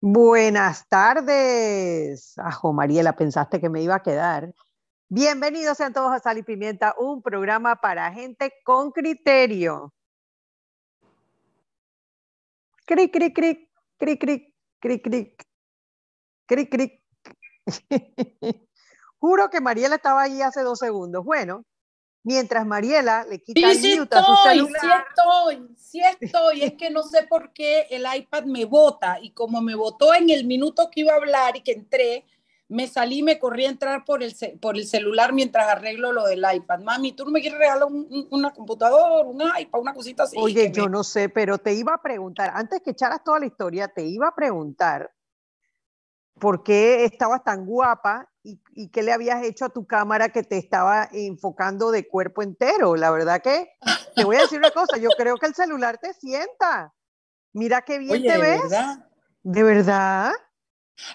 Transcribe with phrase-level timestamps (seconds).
[0.00, 2.38] Buenas tardes.
[2.38, 4.54] Ajo, Mariela, pensaste que me iba a quedar.
[5.08, 9.92] Bienvenidos sean todos a Sal y Pimienta, un programa para gente con criterio.
[12.86, 14.20] Cric, cric, cric, cric,
[14.80, 15.46] cric, cric,
[16.46, 17.02] cric, cric.
[19.18, 21.24] Juro que Mariela estaba ahí hace dos segundos.
[21.24, 21.64] Bueno,
[22.28, 24.80] mientras Mariela le quita sí, el mute a su celular.
[24.82, 26.62] sí estoy, sí estoy.
[26.62, 30.28] Es que no sé por qué el iPad me bota y como me botó en
[30.30, 32.24] el minuto que iba a hablar y que entré,
[32.68, 36.24] me salí, me corrí a entrar por el, ce- por el celular mientras arreglo lo
[36.26, 36.80] del iPad.
[36.80, 40.36] Mami, ¿tú no me quieres regalar un- un- una computadora, un iPad, una cosita así?
[40.38, 43.46] Oye, yo me- no sé, pero te iba a preguntar, antes que echaras toda la
[43.46, 45.10] historia, te iba a preguntar
[46.38, 50.42] por qué estabas tan guapa y, y qué le habías hecho a tu cámara que
[50.42, 52.96] te estaba enfocando de cuerpo entero.
[52.96, 53.68] La verdad que
[54.14, 56.94] te voy a decir una cosa, yo creo que el celular te sienta.
[57.52, 58.62] Mira qué bien Oye, te ¿de ves.
[58.62, 58.98] verdad?
[59.42, 60.32] ¿De verdad?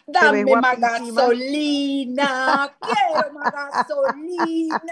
[0.05, 4.91] Dame más gasolina, quiero más gasolina.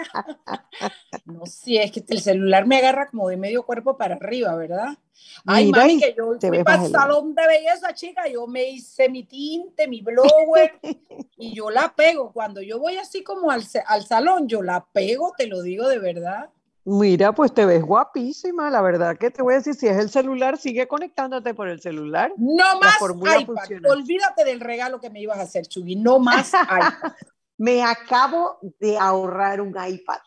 [1.25, 4.97] No sé, es que el celular me agarra como de medio cuerpo para arriba, ¿verdad?
[5.45, 8.69] Ay, Mira, mami, que yo te fui para el salón de belleza, chica, yo me
[8.69, 10.79] hice mi tinte, mi blower,
[11.37, 12.31] y yo la pego.
[12.31, 16.49] Cuando yo voy así como al salón, yo la pego, te lo digo de verdad.
[16.83, 20.09] Mira, pues te ves guapísima, la verdad que te voy a decir, si es el
[20.09, 22.33] celular, sigue conectándote por el celular.
[22.37, 23.45] No más iPad.
[23.45, 23.89] funciona.
[23.89, 25.95] Olvídate del regalo que me ibas a hacer, Chugui.
[25.95, 26.93] No más iPad.
[27.57, 30.19] Me acabo de ahorrar un iPad.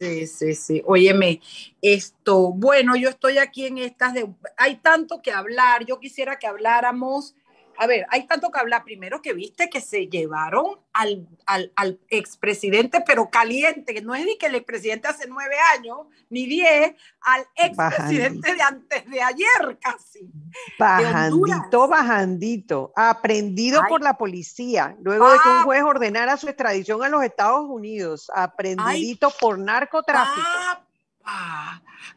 [0.00, 0.82] Sí, sí, sí.
[0.86, 1.42] Óyeme,
[1.82, 6.46] esto, bueno, yo estoy aquí en estas de, hay tanto que hablar, yo quisiera que
[6.46, 7.34] habláramos,
[7.82, 11.98] a ver, hay tanto que hablar, primero que viste que se llevaron al, al, al
[12.08, 16.94] expresidente, pero caliente, que no es ni que el expresidente hace nueve años, ni diez,
[17.22, 20.30] al expresidente de antes de ayer casi.
[20.78, 23.88] Bajandito, bajandito, aprendido Ay.
[23.88, 25.62] por la policía, luego de que un Ah.
[25.64, 30.46] juez ordenara su extradición a los Estados Unidos, aprendidito por narcotráfico.
[30.46, 30.82] Ah,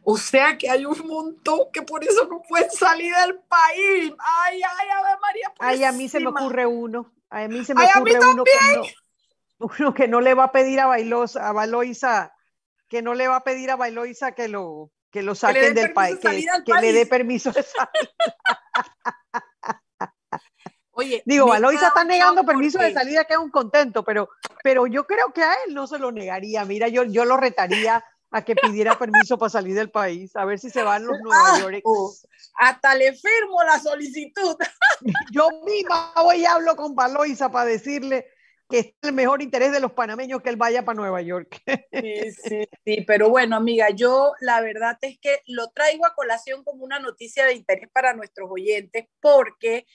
[0.02, 4.12] o sea que hay un montón que por eso no pueden salir del país.
[4.18, 5.52] Ay, ay, Ave María.
[5.58, 8.30] Ay, a mí se me ocurre uno, a mí se me Ay, a mí ocurre
[8.30, 8.52] uno que,
[9.58, 12.34] no, uno que no le va a pedir a Bailosa, a Baloisa,
[12.88, 16.18] que no le va a pedir a Bailoisa que lo, que lo saquen del país,
[16.18, 18.10] que, le dé permiso de salir.
[20.96, 24.28] Oye, Digo, quedado está negando permiso de salida, que es un contento, pero,
[24.62, 26.64] pero yo creo que a él no se lo negaría.
[26.64, 30.58] Mira, yo, yo lo retaría a que pidiera permiso para salir del país, a ver
[30.58, 31.80] si se van los Nueva Ah, York.
[31.84, 32.12] oh,
[32.56, 34.56] hasta le firmo la solicitud.
[35.30, 38.26] Yo misma voy y hablo con Baloisa para decirle
[38.68, 41.62] que es el mejor interés de los panameños que él vaya para Nueva York.
[41.92, 46.64] Sí, sí, sí, pero bueno, amiga, yo la verdad es que lo traigo a colación
[46.64, 49.86] como una noticia de interés para nuestros oyentes porque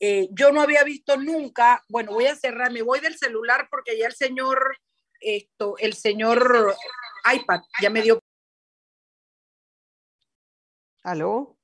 [0.00, 3.98] eh, yo no había visto nunca, bueno, voy a cerrar, me voy del celular porque
[3.98, 4.78] ya el señor,
[5.20, 6.74] esto, el señor
[7.32, 8.20] iPad ya me dio.
[11.02, 11.58] ¿Aló?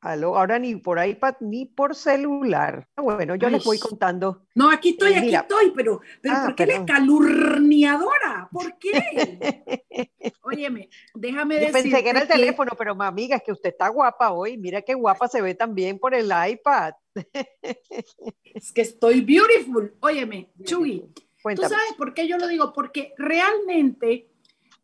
[0.00, 0.36] ¿Aló?
[0.38, 2.88] Ahora ni por iPad ni por celular.
[2.96, 4.46] Bueno, yo les voy contando.
[4.54, 8.48] No, aquí estoy, Eh, aquí estoy, pero, pero Ah, ¿por qué eres calurniadora?
[8.52, 8.92] ¿Por qué?
[10.42, 13.70] Óyeme, déjame Yo decirte pensé que era el teléfono, pero mi amiga, es que usted
[13.70, 14.56] está guapa hoy.
[14.56, 16.94] Mira qué guapa se ve también por el iPad.
[18.44, 19.96] es que estoy beautiful.
[20.00, 21.12] Óyeme, Chuy,
[21.42, 22.72] ¿Tú sabes por qué yo lo digo?
[22.72, 24.30] Porque realmente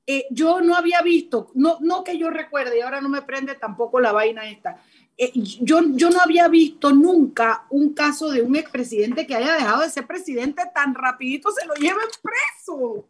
[0.06, 3.54] eh, yo no había visto, no, no que yo recuerde, y ahora no me prende
[3.54, 4.76] tampoco la vaina esta.
[5.16, 9.82] eh, yo, yo no había visto nunca un caso de un expresidente que haya dejado
[9.82, 13.08] de ser presidente tan rapidito, se lo lleven preso.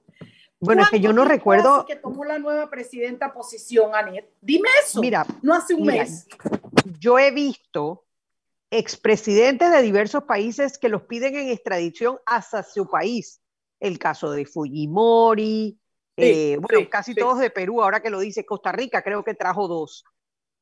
[0.61, 1.87] Bueno, es que yo no ¿Cuánto tiempo recuerdo.
[1.87, 4.31] que tomó la nueva presidenta posición, Anet?
[4.41, 5.01] Dime eso.
[5.01, 6.27] Mira, no hace un mira, mes.
[7.01, 8.07] yo he visto
[8.71, 13.41] expresidentes de diversos países que los piden en extradición hacia su país.
[13.79, 15.79] El caso de Fujimori,
[16.17, 19.69] eh, bueno, casi todos de Perú, ahora que lo dice Costa Rica, creo que trajo
[19.69, 20.05] dos.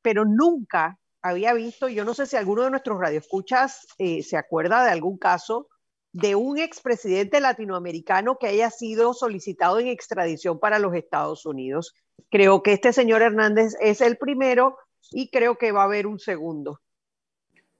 [0.01, 4.83] Pero nunca había visto, yo no sé si alguno de nuestros radioescuchas eh, se acuerda
[4.83, 5.69] de algún caso
[6.11, 11.93] de un expresidente latinoamericano que haya sido solicitado en extradición para los Estados Unidos.
[12.29, 14.77] Creo que este señor Hernández es el primero
[15.11, 16.79] y creo que va a haber un segundo.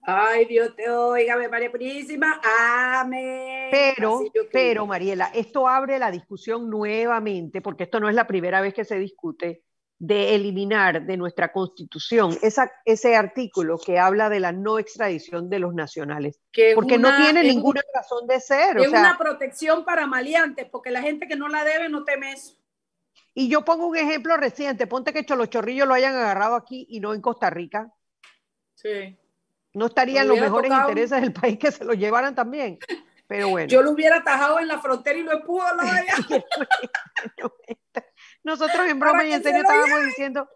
[0.05, 2.41] Ay, Dios te oiga, María Purísima.
[2.43, 3.69] Amén.
[3.71, 4.21] Pero,
[4.51, 8.83] pero Mariela, esto abre la discusión nuevamente, porque esto no es la primera vez que
[8.83, 9.63] se discute,
[9.99, 15.59] de eliminar de nuestra constitución esa, ese artículo que habla de la no extradición de
[15.59, 18.77] los nacionales, Que porque no tiene ninguna razón de ser.
[18.77, 22.03] Es o sea, una protección para maleantes, porque la gente que no la debe no
[22.03, 22.57] teme eso.
[23.33, 27.13] y yo pongo un ejemplo reciente, ponte que Chorrillo lo hayan agarrado aquí y no
[27.13, 27.89] en Costa Rica.
[28.75, 29.17] Sí.
[29.73, 32.79] No estarían los mejores intereses del país que se lo llevaran también.
[33.27, 33.67] Pero bueno.
[33.67, 36.15] Yo lo hubiera atajado en la frontera y lo empujo a la valla.
[38.43, 40.47] Nosotros en broma y en serio estábamos diciendo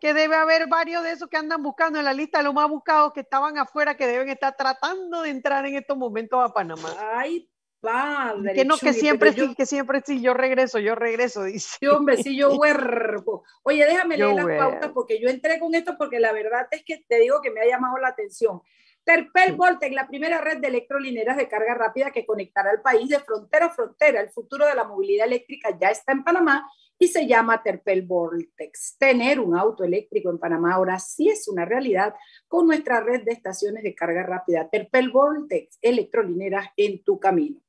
[0.00, 2.68] que debe haber varios de esos que andan buscando en la lista de los más
[2.68, 6.92] buscados que estaban afuera que deben estar tratando de entrar en estos momentos a Panamá.
[7.14, 7.48] Ay,
[7.80, 8.52] padre.
[8.52, 11.78] Que no, que siempre sí, que siempre sí, yo regreso, yo regreso, dice.
[11.80, 13.44] Sí, hombre, sí, yo huervo.
[13.68, 17.04] Oye, déjame leer las pautas porque yo entré con esto porque la verdad es que
[17.08, 18.62] te digo que me ha llamado la atención.
[19.02, 23.18] Terpel Voltec, la primera red de electrolineras de carga rápida que conectará al país de
[23.18, 24.20] frontera a frontera.
[24.20, 28.96] El futuro de la movilidad eléctrica ya está en Panamá y se llama Terpel Voltex.
[29.00, 32.14] Tener un auto eléctrico en Panamá ahora sí es una realidad
[32.46, 34.68] con nuestra red de estaciones de carga rápida.
[34.70, 37.60] Terpel Voltex, electrolineras en tu camino.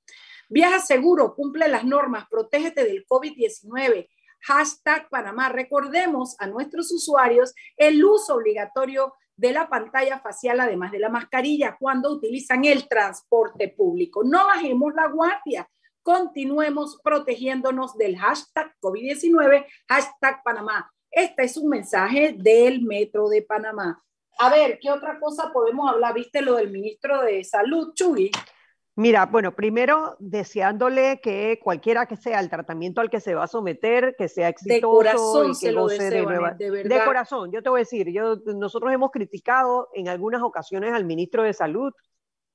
[0.48, 4.08] Viaja seguro, cumple las normas, protégete del COVID-19.
[4.42, 5.50] Hashtag Panamá.
[5.50, 11.78] Recordemos a nuestros usuarios el uso obligatorio de la pantalla facial, además de la mascarilla,
[11.80, 14.24] cuando utilizan el transporte público.
[14.24, 15.70] No bajemos la guardia,
[16.02, 20.92] continuemos protegiéndonos del hashtag COVID-19, hashtag Panamá.
[21.12, 24.04] Este es un mensaje del Metro de Panamá.
[24.40, 26.14] A ver, ¿qué otra cosa podemos hablar?
[26.14, 28.32] ¿Viste lo del ministro de Salud, Chuy?
[28.98, 33.48] Mira, bueno, primero deseándole que cualquiera que sea el tratamiento al que se va a
[33.48, 36.28] someter, que sea exitoso de corazón se lo deseo,
[36.58, 40.94] de, de, corazón, yo te voy a decir, yo, nosotros hemos criticado en algunas ocasiones
[40.94, 41.94] al ministro de Salud,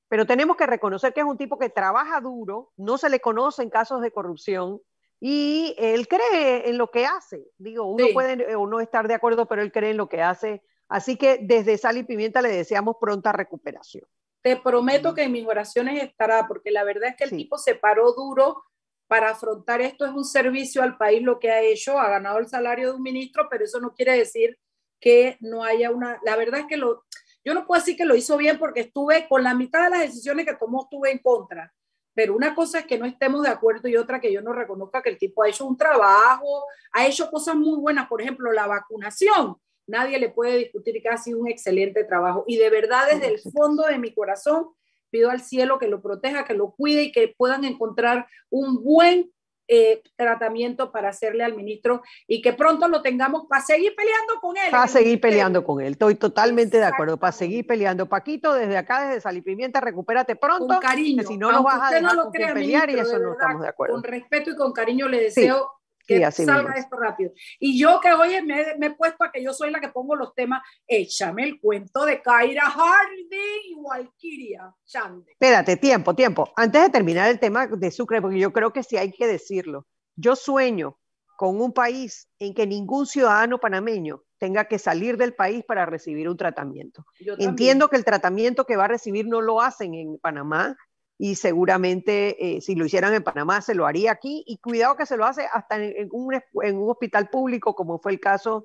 [0.09, 3.63] pero tenemos que reconocer que es un tipo que trabaja duro, no se le conoce
[3.63, 4.81] en casos de corrupción
[5.21, 7.47] y él cree en lo que hace.
[7.57, 10.65] Digo, uno puede o no estar de acuerdo, pero él cree en lo que hace.
[10.89, 14.03] Así que desde Sal y Pimienta le deseamos pronta recuperación.
[14.43, 17.77] Te prometo que en mis oraciones estará, porque la verdad es que el tipo se
[17.77, 18.65] paró duro
[19.07, 20.05] para afrontar esto.
[20.05, 23.03] Es un servicio al país lo que ha hecho, ha ganado el salario de un
[23.03, 24.59] ministro, pero eso no quiere decir
[25.01, 26.19] que no haya una...
[26.25, 27.05] La verdad es que lo...
[27.45, 30.01] Yo no puedo decir que lo hizo bien porque estuve con la mitad de las
[30.01, 31.73] decisiones que tomó, estuve en contra.
[32.15, 35.03] Pero una cosa es que no estemos de acuerdo y otra que yo no reconozca
[35.03, 38.67] que el tipo ha hecho un trabajo, ha hecho cosas muy buenas, por ejemplo, la
[38.67, 39.57] vacunación
[39.93, 42.45] nadie le puede discutir que ha sido un excelente trabajo.
[42.47, 44.69] Y de verdad, desde el fondo de mi corazón,
[45.11, 49.31] pido al cielo que lo proteja, que lo cuide y que puedan encontrar un buen
[49.69, 54.57] eh, tratamiento para hacerle al ministro y que pronto lo tengamos para seguir peleando con
[54.57, 54.71] él.
[54.71, 58.09] Para seguir peleando con él, estoy totalmente de acuerdo, para seguir peleando.
[58.09, 60.67] Paquito, desde acá, desde Sal y Pimienta, recupérate pronto.
[60.67, 61.23] Con cariño.
[61.23, 63.95] si no nos vas a dejar con pelear y eso no estamos de acuerdo.
[63.95, 65.71] Con respeto y con cariño le deseo
[66.07, 67.33] que salga esto rápido.
[67.59, 70.35] Y yo que hoy me, he puesto a que yo soy la que pongo los
[70.35, 75.33] temas, échame el cuento de Kaira Harding y Walkiria Chande.
[75.33, 76.53] Espérate, tiempo, tiempo.
[76.57, 79.87] Antes de terminar el tema de Sucre, porque yo creo que sí hay que decirlo,
[80.17, 80.99] yo sueño
[81.37, 86.29] con un país en que ningún ciudadano panameño tenga que salir del país para recibir
[86.29, 87.05] un tratamiento.
[87.39, 90.77] Entiendo que el tratamiento que va a recibir no lo hacen en Panamá,
[91.19, 95.07] y seguramente eh, si lo hicieran en Panamá se lo haría aquí y cuidado que
[95.07, 98.65] se lo hace hasta en, un, en un, hospital público como fue el caso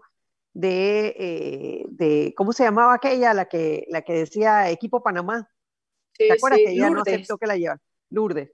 [0.58, 3.32] de, eh, de, ¿cómo se llamaba aquella?
[3.36, 5.48] La que, la que decía Equipo Panamá.
[6.18, 7.80] ¿Te acuerdas que ella no aceptó que la llevan?
[8.10, 8.50] Lourdes.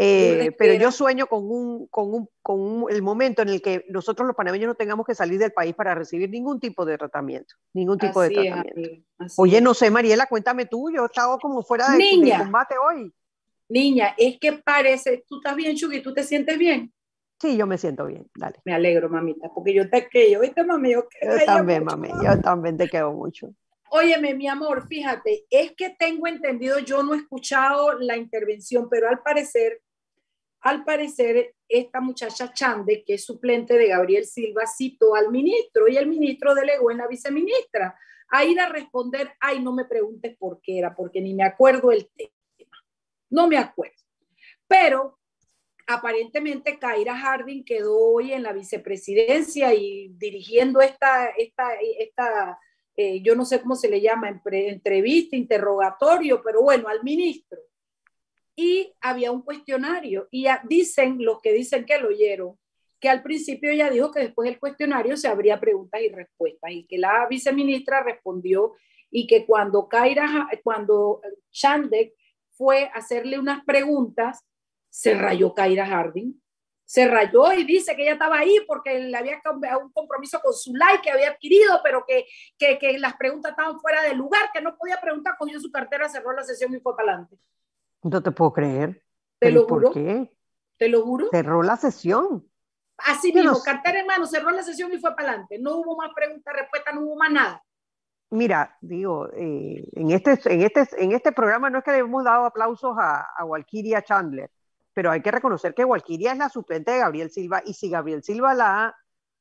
[0.00, 4.28] Eh, pero yo sueño con, un, con, un, con el momento en el que nosotros
[4.28, 7.98] los panameños no tengamos que salir del país para recibir ningún tipo de tratamiento, ningún
[7.98, 9.04] tipo de tratamiento.
[9.36, 13.12] Oye, no sé, Mariela, cuéntame tú, yo he estado como fuera de, de combate hoy.
[13.68, 16.92] Niña, es que parece, tú estás bien, Chugi, tú te sientes bien.
[17.40, 18.56] Sí, yo me siento bien, dale.
[18.64, 20.92] Me alegro, mamita, porque yo te quedo, ¿viste, mami?
[20.92, 23.54] Yo, yo también, mami, yo también te quedo mucho.
[23.90, 29.08] Óyeme, mi amor, fíjate, es que tengo entendido, yo no he escuchado la intervención, pero
[29.08, 29.80] al parecer,
[30.60, 35.96] al parecer, esta muchacha Chande, que es suplente de Gabriel Silva, citó al ministro y
[35.96, 37.96] el ministro delegó en la viceministra
[38.30, 41.92] a ir a responder, ay, no me preguntes por qué era, porque ni me acuerdo
[41.92, 42.32] el tema.
[43.30, 43.96] No me acuerdo.
[44.66, 45.18] Pero
[45.86, 52.58] aparentemente Kaira Harding quedó hoy en la vicepresidencia y dirigiendo esta, esta, esta
[53.00, 57.58] eh, yo no sé cómo se le llama, entrevista, interrogatorio, pero bueno, al ministro.
[58.56, 62.58] Y había un cuestionario y dicen los que dicen que lo oyeron,
[62.98, 66.86] que al principio ella dijo que después del cuestionario se habría preguntas y respuestas y
[66.86, 68.74] que la viceministra respondió
[69.12, 71.20] y que cuando Kaira, cuando
[71.52, 72.14] Chandek
[72.58, 74.44] fue hacerle unas preguntas,
[74.90, 76.42] se rayó Kaira Harding.
[76.84, 79.40] Se rayó y dice que ella estaba ahí porque le había
[79.80, 82.24] un compromiso con su like que había adquirido, pero que,
[82.58, 86.08] que, que las preguntas estaban fuera de lugar, que no podía preguntar, cogió su cartera,
[86.08, 87.36] cerró la sesión y fue para adelante.
[88.02, 89.04] No te puedo creer.
[89.38, 89.92] ¿Te lo juro?
[89.92, 90.34] ¿Por qué?
[90.78, 91.28] ¿Te lo juro?
[91.30, 92.50] Cerró la sesión.
[92.96, 95.58] Así mismo, cartera en mano, cerró la sesión y fue para adelante.
[95.58, 97.62] No hubo más preguntas, respuestas, no hubo más nada.
[98.30, 102.24] Mira, digo, eh, en, este, en, este, en este programa no es que le hemos
[102.24, 104.50] dado aplausos a, a Walkiria Chandler,
[104.92, 108.22] pero hay que reconocer que Walkiria es la suplente de Gabriel Silva y si Gabriel
[108.22, 108.94] Silva la,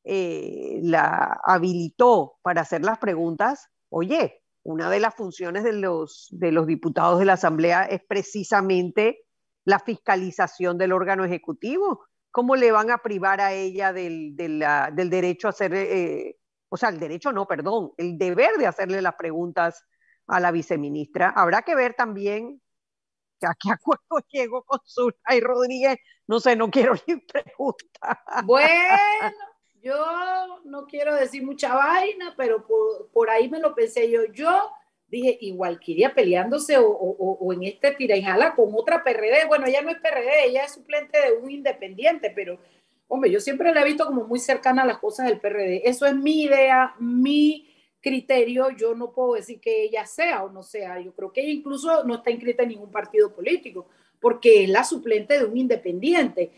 [0.06, 6.54] eh, la habilitó para hacer las preguntas, oye, una de las funciones de los, de
[6.54, 9.26] los diputados de la Asamblea es precisamente
[9.66, 12.06] la fiscalización del órgano ejecutivo.
[12.32, 16.38] ¿Cómo le van a privar a ella del, del, derecho a hacer eh,
[16.70, 19.86] o sea, el derecho no, perdón, el deber de hacerle las preguntas
[20.28, 21.30] a la viceministra.
[21.30, 22.62] Habrá que ver también
[23.42, 24.80] a qué acuerdo llegó con
[25.30, 25.98] y Rodríguez.
[26.28, 28.20] No sé, no quiero ni preguntar.
[28.44, 29.34] Bueno,
[29.82, 32.66] yo no quiero decir mucha vaina, pero
[33.14, 34.26] por, ahí me lo pensé yo.
[34.34, 34.72] Yo
[35.08, 39.46] dije, igual que iría peleándose o, o, en este tira y jala con otra PRD.
[39.48, 42.60] Bueno, ella no es PRD, ella es suplente de un independiente, pero
[43.08, 45.82] hombre, yo siempre la he visto como muy cercana a las cosas del PRD.
[45.86, 48.70] Eso es mi idea, mi criterio.
[48.72, 51.00] Yo no puedo decir que ella sea o no sea.
[51.00, 53.88] Yo creo que ella incluso no está inscrita en ningún partido político,
[54.20, 56.52] porque es la suplente de un independiente.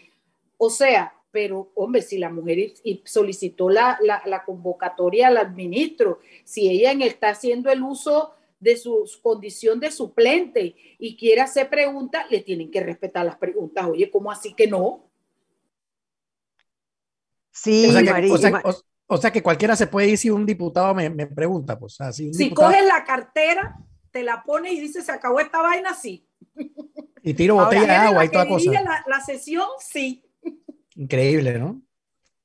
[0.58, 2.74] O sea, pero hombre, si la mujer
[3.06, 9.79] solicitó la, la, convocatoria al ministro, si ella está haciendo el uso de su condición
[9.79, 13.86] de suplente y quiere hacer preguntas, le tienen que respetar las preguntas.
[13.86, 15.09] Oye, ¿cómo así que no?
[17.51, 18.62] Sí, o sea, que,
[19.08, 21.98] o, sea, que, cualquiera se puede ir si un diputado me, me pregunta, pues.
[22.13, 23.77] si coges la cartera,
[24.12, 26.27] te la pones y dices, se acabó esta vaina, sí.
[27.22, 28.72] Y tiro botella de agua y toda cosa.
[28.72, 30.24] La, la sesión, sí.
[30.96, 31.82] Increíble, ¿no?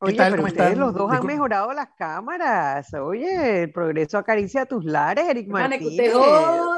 [0.05, 0.33] Oye, tal?
[0.33, 2.93] pero ustedes los dos han mejorado las cámaras.
[2.95, 6.13] Oye, el progreso acaricia tus lares, Eric Martínez.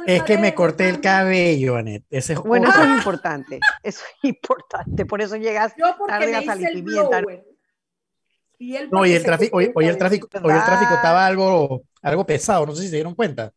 [0.06, 2.04] Es que me corté el cabello, Anet.
[2.08, 3.60] Ese es bueno, eso es importante.
[3.82, 5.06] Eso es importante.
[5.06, 5.74] Por eso llegas
[6.06, 7.22] tarde a salir pimienta.
[8.58, 12.64] Y no, hoy el tráfico, hoy, el tráfico, hoy el tráfico estaba algo, algo pesado,
[12.64, 13.52] no sé si se dieron cuenta.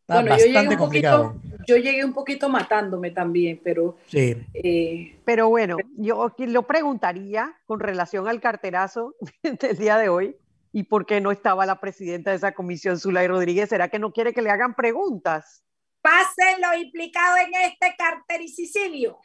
[0.00, 1.36] Estaba bastante complicado.
[1.66, 3.96] yo llegué un poquito matándome también, pero.
[4.08, 4.36] Sí.
[4.52, 10.36] Eh, pero bueno, yo lo preguntaría con relación al carterazo del día de hoy
[10.72, 13.68] y por qué no estaba la presidenta de esa comisión, Zulay Rodríguez.
[13.68, 15.62] ¿Será que no quiere que le hagan preguntas?
[16.00, 19.18] Pasen lo implicado en este cartericidio.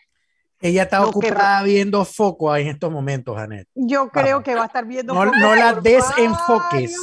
[0.60, 3.68] Ella está ocupada viendo foco en estos momentos, Janet.
[3.76, 6.96] Yo creo que va a estar viendo no, No la desenfoques.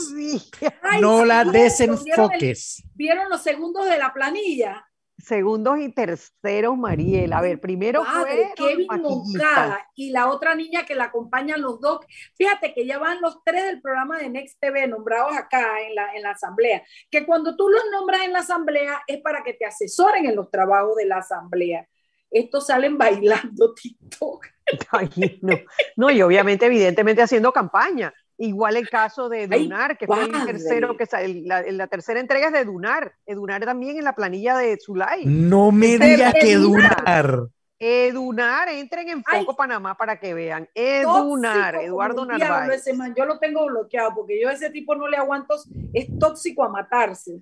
[1.00, 2.82] no la desenfoques.
[2.94, 4.84] ¿Vieron, los segundos de la planilla?
[5.16, 7.32] Segundos y terceros, Mariel.
[7.32, 12.04] A ver, primero fue Kevin Moncada y la otra niña que la acompañan los dos.
[12.36, 16.12] Fíjate que ya van los tres del programa de Next TV nombrados acá en la,
[16.14, 16.82] en la asamblea.
[17.08, 20.50] Que cuando tú los nombras en la asamblea es para que te asesoren en los
[20.50, 21.88] trabajos de la asamblea
[22.34, 24.46] estos salen bailando TikTok.
[25.42, 25.54] no.
[25.96, 28.12] no, y obviamente, evidentemente haciendo campaña.
[28.36, 31.06] Igual el caso de Dunar, que fue el tercero, que
[31.44, 33.14] la, la, tercera entrega es de Dunar.
[33.26, 35.24] Dunar también en la planilla de Zulay.
[35.24, 37.48] No me digas que Dunar.
[37.78, 40.68] Edunar, entren en Foco Panamá para que vean.
[40.74, 42.84] Edunar, Eduardo Narváez.
[43.16, 45.54] yo lo tengo bloqueado porque yo a ese tipo no le aguanto,
[45.92, 47.40] es tóxico a matarse.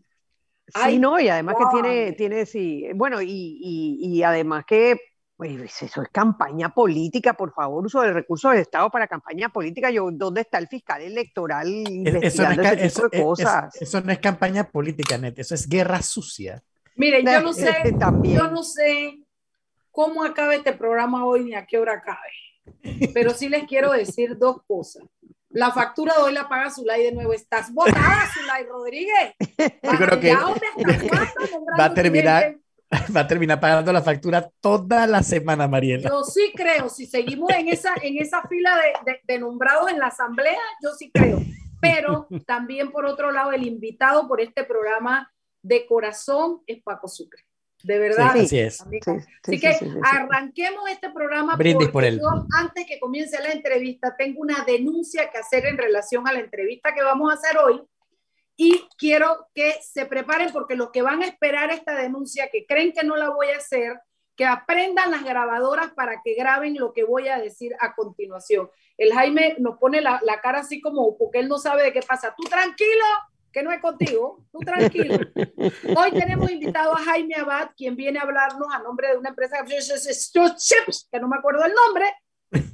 [0.75, 4.97] Sí, no, y además que tiene, tiene, sí, bueno, y, y, y además que
[5.43, 9.91] pues eso es campaña política, por favor, uso del recurso del Estado para campaña política.
[9.91, 13.83] Yo, ¿Dónde está el fiscal electoral investigando eso no es, ese tipo de cosas?
[13.83, 16.63] eso no es campaña política, Net, eso es guerra sucia.
[16.95, 17.75] Mire, yo no sé,
[18.23, 19.19] yo no sé
[19.91, 24.39] cómo acabe este programa hoy ni a qué hora acabe, pero sí les quiero decir
[24.39, 25.03] dos cosas.
[25.53, 27.33] La factura de hoy la paga Zulay de nuevo.
[27.33, 29.35] Estás botada, Zulay Rodríguez.
[29.83, 30.35] Yo creo que
[31.79, 32.57] va a terminar.
[33.17, 36.11] Va a terminar pagando la factura toda la semana, Mariela.
[36.11, 40.09] Yo sí creo, si seguimos en esa, en esa fila de, de nombrados en la
[40.09, 41.41] asamblea, yo sí creo.
[41.81, 45.33] Pero también, por otro lado, el invitado por este programa
[45.63, 47.43] de corazón es Paco Sucre.
[47.83, 48.33] De verdad.
[48.35, 48.81] Sí, así es.
[48.81, 51.57] así que arranquemos este programa.
[51.57, 52.21] Brindis por él.
[52.57, 56.95] antes que comience la entrevista, tengo una denuncia que hacer en relación a la entrevista
[56.95, 57.83] que vamos a hacer hoy.
[58.57, 62.93] Y quiero que se preparen porque los que van a esperar esta denuncia, que creen
[62.93, 63.99] que no la voy a hacer,
[64.37, 68.71] que aprendan las grabadoras para que graben lo que voy a decir a continuación.
[68.97, 72.01] El Jaime nos pone la, la cara así como porque él no sabe de qué
[72.03, 72.35] pasa.
[72.37, 73.05] Tú tranquilo,
[73.53, 75.19] que no es contigo, tú tranquilo.
[75.97, 79.65] Hoy tenemos invitado a Jaime Abad, quien viene a hablarnos a nombre de una empresa
[79.65, 82.07] que no me acuerdo el nombre,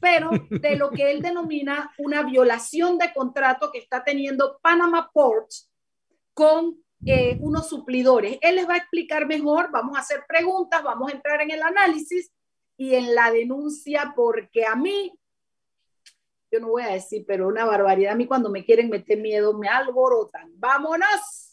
[0.01, 5.71] pero de lo que él denomina una violación de contrato que está teniendo Panama Ports
[6.33, 8.39] con eh, unos suplidores.
[8.41, 11.63] Él les va a explicar mejor, vamos a hacer preguntas, vamos a entrar en el
[11.63, 12.33] análisis
[12.77, 15.18] y en la denuncia, porque a mí
[16.51, 18.13] yo no voy a decir, pero una barbaridad.
[18.13, 20.51] A mí cuando me quieren meter miedo me alborotan.
[20.57, 21.48] ¡Vámonos!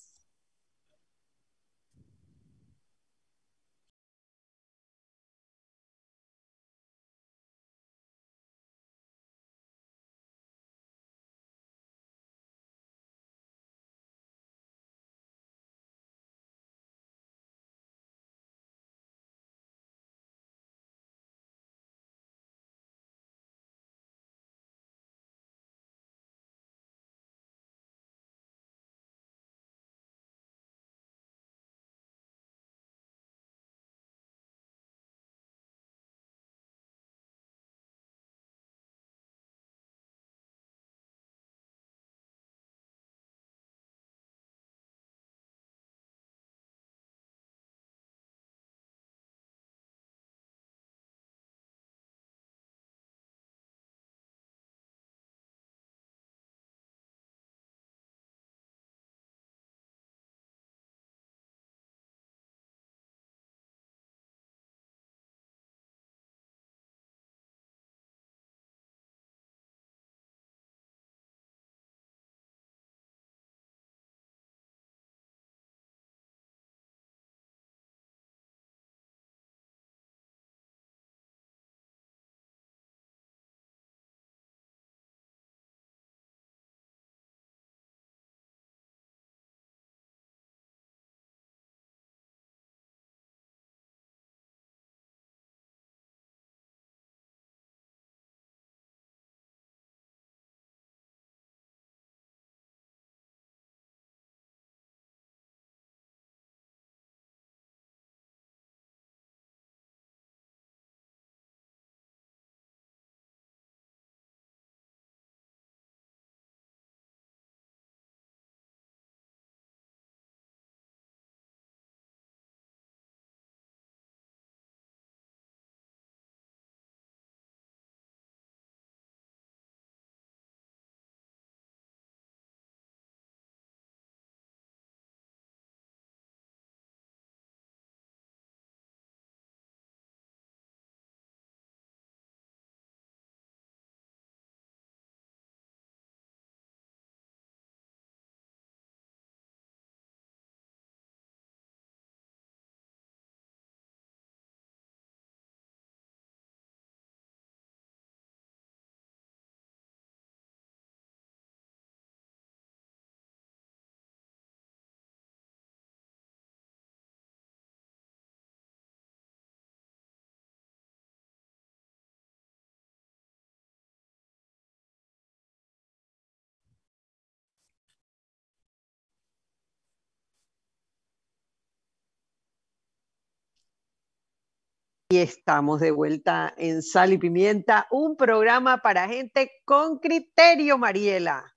[185.08, 191.54] Y estamos de vuelta en Sal y Pimienta, un programa para gente con criterio, Mariela.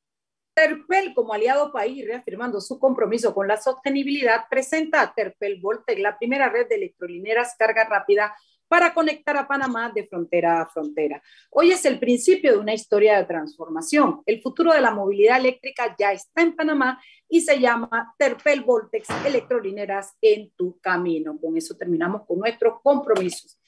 [0.52, 6.18] Terpel, como aliado país, reafirmando su compromiso con la sostenibilidad, presenta a Terpel Voltec, la
[6.18, 8.36] primera red de electrolineras carga rápida
[8.68, 11.22] para conectar a Panamá de frontera a frontera.
[11.50, 14.22] Hoy es el principio de una historia de transformación.
[14.26, 19.08] El futuro de la movilidad eléctrica ya está en Panamá y se llama Terpel Voltex
[19.24, 21.38] Electrolineras en tu camino.
[21.40, 23.58] Con eso terminamos con nuestros compromisos.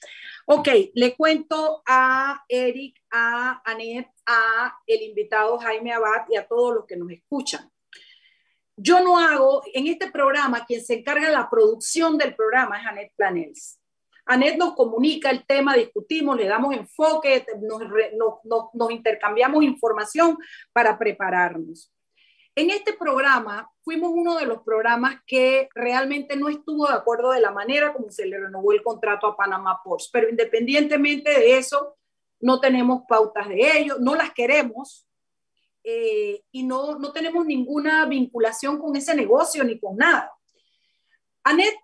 [0.45, 6.75] Ok, le cuento a Eric, a Anet, a el invitado Jaime Abad y a todos
[6.75, 7.71] los que nos escuchan.
[8.75, 12.87] Yo no hago, en este programa, quien se encarga de la producción del programa es
[12.87, 13.80] Anet Planels.
[14.25, 20.37] Anet nos comunica el tema, discutimos, le damos enfoque, nos, intercambiamos información
[20.71, 21.91] para prepararnos.
[22.53, 27.39] En este programa fuimos uno de los programas que realmente no estuvo de acuerdo de
[27.39, 31.95] la manera como se le renovó el contrato a Panamá Ports, pero independientemente de eso,
[32.41, 35.07] no tenemos pautas de ello, no las queremos
[35.83, 40.31] eh, y no, no tenemos ninguna vinculación con ese negocio ni con nada.
[41.43, 41.75] Anet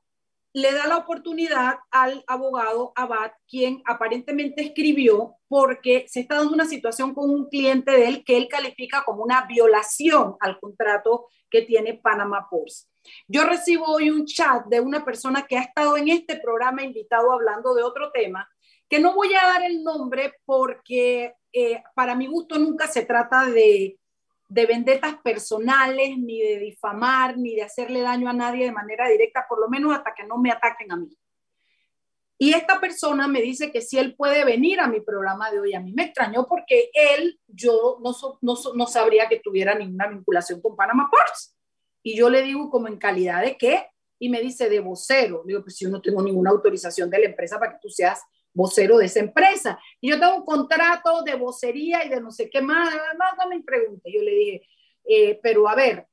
[0.54, 6.66] le da la oportunidad al abogado Abad, quien aparentemente escribió porque se está dando una
[6.66, 11.62] situación con un cliente de él que él califica como una violación al contrato que
[11.62, 12.90] tiene Panama Ports.
[13.28, 17.32] Yo recibo hoy un chat de una persona que ha estado en este programa invitado
[17.32, 18.50] hablando de otro tema,
[18.90, 23.46] que no voy a dar el nombre porque eh, para mi gusto nunca se trata
[23.46, 24.00] de
[24.50, 29.46] de vendetas personales, ni de difamar, ni de hacerle daño a nadie de manera directa,
[29.48, 31.10] por lo menos hasta que no me ataquen a mí.
[32.40, 35.74] Y esta persona me dice que si él puede venir a mi programa de hoy.
[35.74, 40.62] A mí me extrañó porque él, yo no, no, no sabría que tuviera ninguna vinculación
[40.62, 41.58] con Panama Ports.
[42.04, 43.88] Y yo le digo como en calidad de qué,
[44.20, 45.44] y me dice de vocero.
[45.46, 48.22] digo, pues yo no tengo ninguna autorización de la empresa para que tú seas
[48.58, 49.80] vocero de esa empresa.
[50.02, 53.48] Y yo tengo un contrato de vocería y de no sé qué más, más no
[53.48, 54.12] me pregunte.
[54.12, 54.68] Yo le dije,
[55.06, 56.08] eh, pero a ver,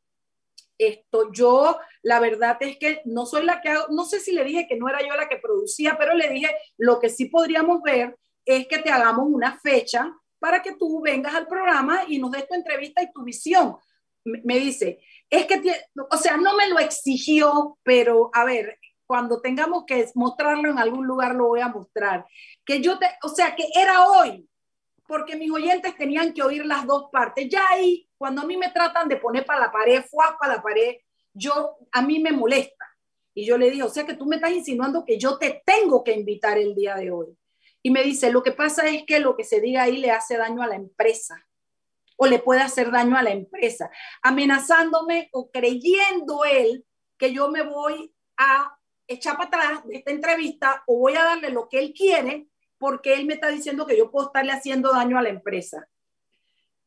[0.77, 4.45] esto yo, la verdad es que no soy la que hago, no sé si le
[4.45, 7.83] dije que no era yo la que producía, pero le dije, lo que sí podríamos
[7.83, 12.33] ver es que te hagamos una fecha para que tú vengas al programa y nos
[12.33, 13.77] des tu entrevista y tu visión.
[14.25, 15.63] Me dice, es que,
[16.11, 21.07] o sea, no me lo exigió, pero a ver, cuando tengamos que mostrarlo en algún
[21.07, 22.27] lugar, lo voy a mostrar.
[22.65, 24.49] Que yo te, o sea, que era hoy,
[25.07, 27.49] porque mis oyentes tenían que oír las dos partes.
[27.49, 30.63] Ya ahí, cuando a mí me tratan de poner para la pared, fue para la
[30.63, 30.97] pared,
[31.33, 32.87] yo, a mí me molesta.
[33.35, 36.05] Y yo le dije, o sea que tú me estás insinuando que yo te tengo
[36.05, 37.37] que invitar el día de hoy.
[37.83, 40.37] Y me dice, lo que pasa es que lo que se diga ahí le hace
[40.37, 41.45] daño a la empresa
[42.17, 43.91] o le puede hacer daño a la empresa,
[44.23, 46.87] amenazándome o creyendo él
[47.19, 51.51] que yo me voy a echar para atrás de esta entrevista o voy a darle
[51.51, 55.19] lo que él quiere porque él me está diciendo que yo puedo estarle haciendo daño
[55.19, 55.89] a la empresa.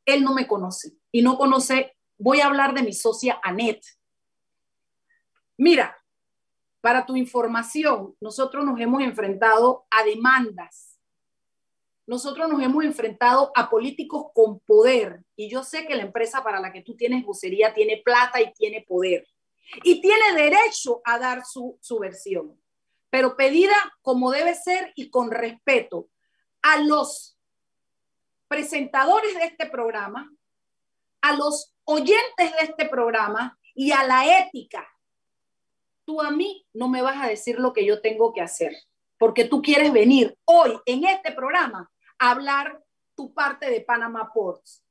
[0.05, 3.83] Él no me conoce y no conoce, voy a hablar de mi socia Anet.
[5.57, 5.97] Mira,
[6.81, 10.99] para tu información, nosotros nos hemos enfrentado a demandas.
[12.05, 15.25] Nosotros nos hemos enfrentado a políticos con poder.
[15.35, 18.53] Y yo sé que la empresa para la que tú tienes vocería tiene plata y
[18.53, 19.27] tiene poder
[19.83, 22.59] y tiene derecho a dar su, versión,
[23.09, 26.09] pero pedida como debe ser y con respeto
[26.61, 27.37] a los
[28.47, 30.31] presentadores de este programa,
[31.21, 34.87] a los oyentes de este programa y a la ética.
[36.05, 38.73] Tú a mí no me vas a decir lo que yo tengo que hacer,
[39.17, 42.81] porque tú quieres venir hoy en este programa a hablar
[43.15, 44.83] tu parte de Panama Ports.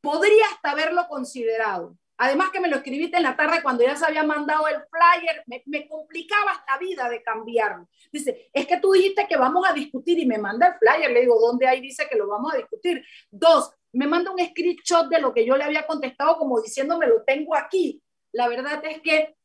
[0.00, 4.04] Podría hasta haberlo considerado, Además que me lo escribiste en la tarde cuando ya se
[4.04, 7.88] había mandado el flyer, me, complicaba la vida de cambiarlo.
[8.10, 11.12] Dice, es que tú dijiste que vamos a discutir y me manda el flyer.
[11.12, 13.04] Le digo, ¿dónde ahí dice que lo vamos a discutir?
[13.30, 17.22] Dos, me manda un screenshot de lo que yo le había contestado como diciéndome, lo
[17.22, 18.02] tengo aquí.
[18.32, 19.36] La verdad es que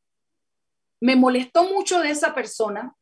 [0.99, 2.95] me molestó mucho de esa persona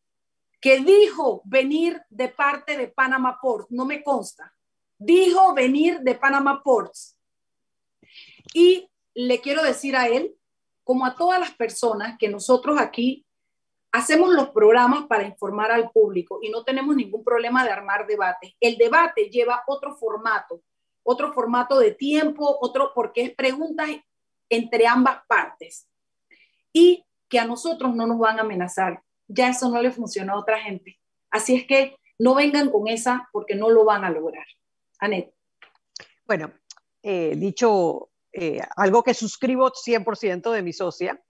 [0.60, 4.54] que dijo venir de parte de Panama Ports, no me consta,
[4.98, 7.18] dijo venir de Panama Ports.
[8.54, 10.36] Y le quiero decir a él,
[10.84, 13.26] como a todas las personas, que nosotros aquí
[13.92, 18.56] hacemos los programas para informar al público y no tenemos ningún problema de armar debate.
[18.60, 20.64] El debate lleva otro formato,
[21.04, 23.90] otro formato de tiempo, otro porque es preguntas
[24.50, 25.88] entre ambas partes.
[26.74, 29.02] Y que a nosotros no nos van a amenazar.
[29.28, 31.00] Ya eso no le funciona a otra gente.
[31.30, 34.46] Así es que no vengan con esa porque no lo van a lograr.
[35.00, 35.34] Anet.
[36.26, 36.52] Bueno,
[37.02, 41.22] eh, dicho eh, algo que suscribo 100% de mi socia.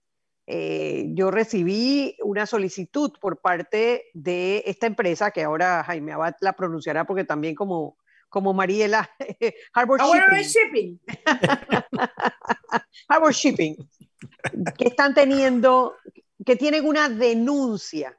[0.46, 6.54] eh, yo recibí una solicitud por parte de esta empresa, que ahora Jaime Abad la
[6.54, 7.96] pronunciará porque también como,
[8.28, 9.08] como Mariela,
[9.72, 10.00] Harbor
[10.42, 11.00] Shipping.
[13.08, 13.76] Harbor Shipping,
[14.76, 15.94] que están teniendo,
[16.44, 18.18] que tienen una denuncia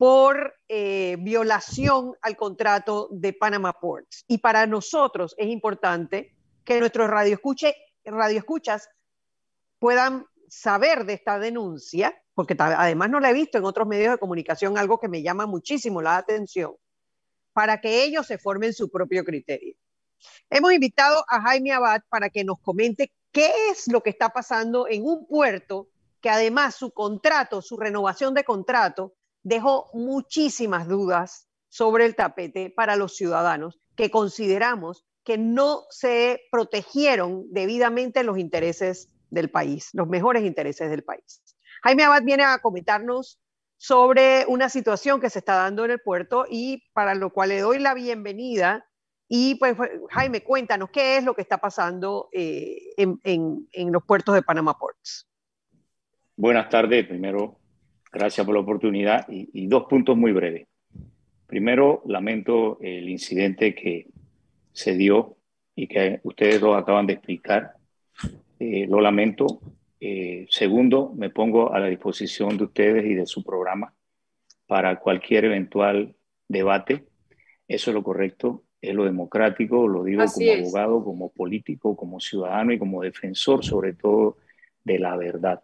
[0.00, 4.24] por eh, violación al contrato de Panama Ports.
[4.26, 6.34] Y para nosotros es importante
[6.70, 8.88] que nuestros radioescuchas
[9.80, 14.18] puedan saber de esta denuncia, porque además no la he visto en otros medios de
[14.18, 16.76] comunicación, algo que me llama muchísimo la atención,
[17.52, 19.74] para que ellos se formen su propio criterio.
[20.48, 24.86] Hemos invitado a Jaime Abad para que nos comente qué es lo que está pasando
[24.86, 25.88] en un puerto
[26.20, 32.94] que además su contrato, su renovación de contrato, dejó muchísimas dudas sobre el tapete para
[32.94, 40.44] los ciudadanos que consideramos que no se protegieron debidamente los intereses del país, los mejores
[40.44, 41.42] intereses del país.
[41.82, 43.40] Jaime Abad viene a comentarnos
[43.76, 47.60] sobre una situación que se está dando en el puerto y para lo cual le
[47.60, 48.86] doy la bienvenida.
[49.28, 49.76] Y pues,
[50.10, 55.26] Jaime, cuéntanos qué es lo que está pasando eh, en, los puertos de Panama Ports.
[56.36, 57.06] Buenas tardes.
[57.06, 57.58] Primero,
[58.12, 60.66] gracias por la oportunidad y, y dos puntos muy breves.
[61.46, 64.08] Primero, lamento el incidente que
[64.72, 65.36] se dio
[65.74, 67.74] y que ustedes dos acaban de explicar
[68.58, 69.60] eh, lo lamento.
[69.98, 73.94] Eh, segundo, me pongo a la disposición de ustedes y de su programa
[74.66, 76.14] para cualquier eventual
[76.48, 77.06] debate.
[77.66, 82.72] Eso es lo correcto, es lo democrático, lo digo como abogado, como político, como ciudadano
[82.72, 84.36] y como defensor sobre todo
[84.84, 85.62] de la verdad.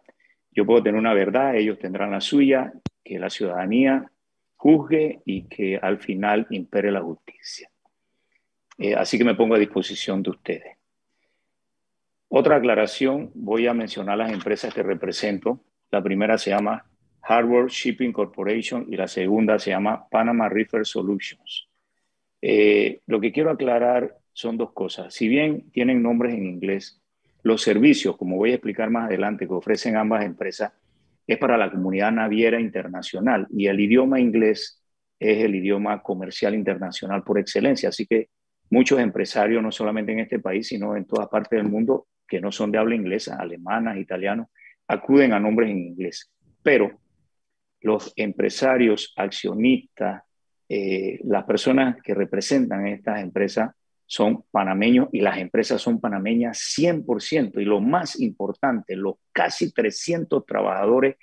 [0.51, 4.11] Yo puedo tener una verdad, ellos tendrán la suya, que la ciudadanía
[4.55, 7.69] juzgue y que al final impere la justicia.
[8.77, 10.77] Eh, así que me pongo a disposición de ustedes.
[12.29, 15.61] Otra aclaración, voy a mencionar las empresas que represento.
[15.91, 16.85] La primera se llama
[17.21, 21.69] Harbor Shipping Corporation y la segunda se llama Panama River Solutions.
[22.41, 25.13] Eh, lo que quiero aclarar son dos cosas.
[25.13, 27.01] Si bien tienen nombres en inglés,
[27.43, 30.73] los servicios, como voy a explicar más adelante, que ofrecen ambas empresas,
[31.25, 34.81] es para la comunidad naviera internacional y el idioma inglés
[35.19, 37.89] es el idioma comercial internacional por excelencia.
[37.89, 38.29] Así que
[38.69, 42.51] muchos empresarios, no solamente en este país, sino en todas partes del mundo, que no
[42.51, 44.47] son de habla inglesa, alemanas, italianos,
[44.87, 46.31] acuden a nombres en inglés.
[46.61, 46.99] Pero
[47.81, 50.23] los empresarios, accionistas,
[50.69, 53.71] eh, las personas que representan estas empresas
[54.05, 57.59] son panameños y las empresas son panameñas 100%.
[57.59, 61.17] Y lo más importante, los casi 300 trabajadores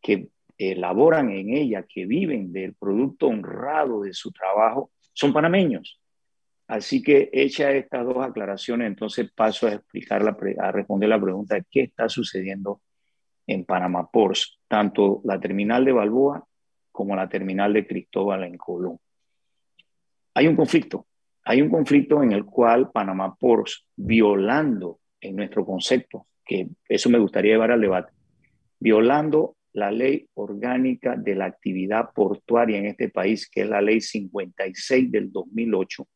[0.00, 6.00] que elaboran en ella, que viven del producto honrado de su trabajo, son panameños.
[6.74, 10.24] Así que hecha estas dos aclaraciones, entonces paso a explicar,
[10.58, 12.80] a responder la pregunta qué está sucediendo
[13.46, 16.44] en Panamá Ports, tanto la terminal de Balboa
[16.90, 18.98] como la terminal de Cristóbal en Colón.
[20.34, 21.06] Hay un conflicto,
[21.44, 27.20] hay un conflicto en el cual Panamá Ports, violando en nuestro concepto, que eso me
[27.20, 28.12] gustaría llevar al debate,
[28.80, 34.00] violando la ley orgánica de la actividad portuaria en este país, que es la ley
[34.00, 36.08] 56 del 2008,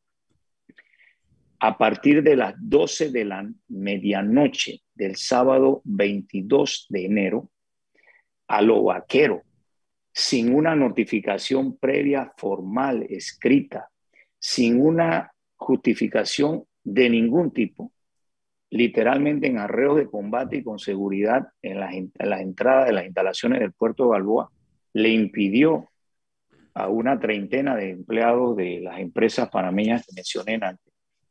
[1.61, 7.51] a partir de las 12 de la medianoche del sábado 22 de enero
[8.47, 9.42] a lo vaquero,
[10.12, 13.90] sin una notificación previa formal, escrita,
[14.38, 17.92] sin una justificación de ningún tipo,
[18.71, 21.92] literalmente en arreos de combate y con seguridad en las,
[22.40, 24.51] entradas de las instalaciones del puerto de Balboa,
[24.92, 25.88] le impidió
[26.75, 30.88] a una treintena de empleados de las empresas panameñas que mencioné antes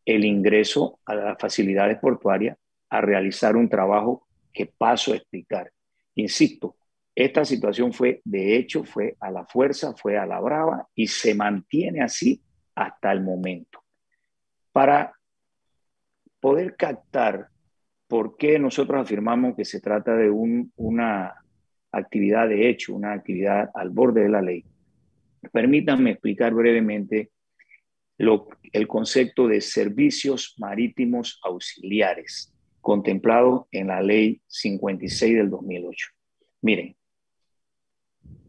[0.08, 2.58] el ingreso a las facilidades portuarias
[2.90, 5.70] a realizar un trabajo que paso a explicar.
[6.16, 6.78] Insisto,
[7.14, 11.36] esta situación fue, de hecho, fue a la fuerza, fue a la brava y se
[11.36, 12.42] mantiene así
[12.74, 13.84] hasta el momento.
[14.72, 15.14] Para
[16.40, 17.50] poder captar
[18.08, 21.36] por qué nosotros afirmamos que se trata de una
[21.92, 24.64] actividad de hecho, una actividad al borde de la ley,
[25.52, 27.32] permítanme explicar brevemente
[28.18, 36.08] el concepto de servicios marítimos auxiliares, contemplado en la ley 56 del 2008.
[36.62, 36.96] Miren,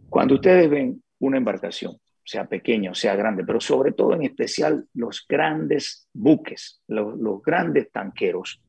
[0.08, 4.86] cuando ustedes ven una embarcación, sea pequeña o sea grande, pero sobre todo en especial
[4.92, 8.62] los grandes buques, los, grandes tanqueros,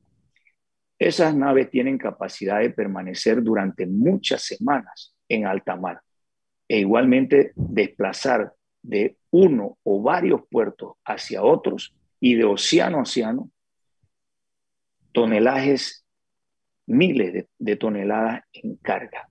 [0.97, 6.01] esas naves tienen capacidad de permanecer durante muchas semanas en alta mar
[6.67, 13.51] e igualmente desplazar de uno o varios puertos hacia otros y de océano a océano
[15.11, 16.05] tonelajes
[16.85, 19.29] miles de, toneladas en carga.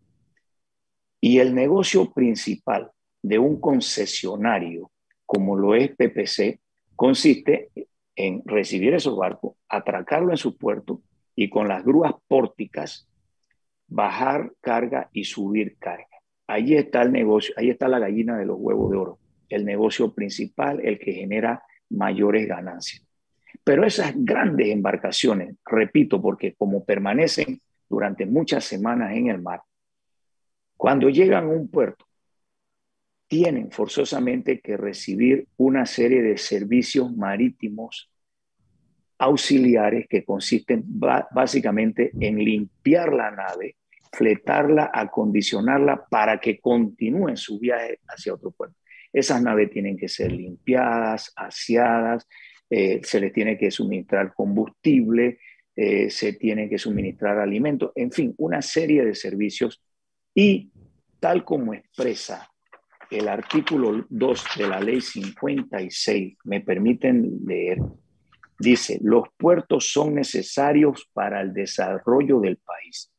[1.21, 2.91] Y el negocio principal
[3.23, 4.91] de un concesionario
[5.27, 6.61] como lo es PPC
[6.95, 7.71] consiste
[8.17, 11.03] en recibir esos barcos, atracarlo en su puerto
[11.35, 13.09] y con las grúas pórticas
[13.89, 16.07] bajar carga y subir carga.
[16.47, 20.13] Ahí está el negocio, ahí está la gallina de los huevos de oro, el negocio
[20.13, 23.05] principal, el que genera mayores ganancias.
[23.65, 29.63] Pero esas grandes embarcaciones, repito, porque como permanecen durante muchas semanas en el mar,
[30.77, 32.07] cuando llegan a un puerto,
[33.27, 38.11] tienen forzosamente que recibir una serie de servicios marítimos
[39.19, 43.77] auxiliares que consisten básicamente en limpiar la nave,
[44.13, 48.78] fletarla, acondicionarla para que continúe su viaje hacia otro puerto.
[49.13, 52.27] Esas naves tienen que ser limpiadas, aseadas,
[52.71, 55.39] eh, se les tiene que suministrar combustible,
[55.75, 59.83] eh, se tiene que suministrar alimentos, en fin, una serie de servicios.
[60.35, 60.71] Y
[61.21, 62.49] tal como expresa
[63.11, 67.79] el artículo 2 de la ley 56, me permiten leer,
[68.59, 73.11] dice, los puertos son necesarios para el desarrollo del país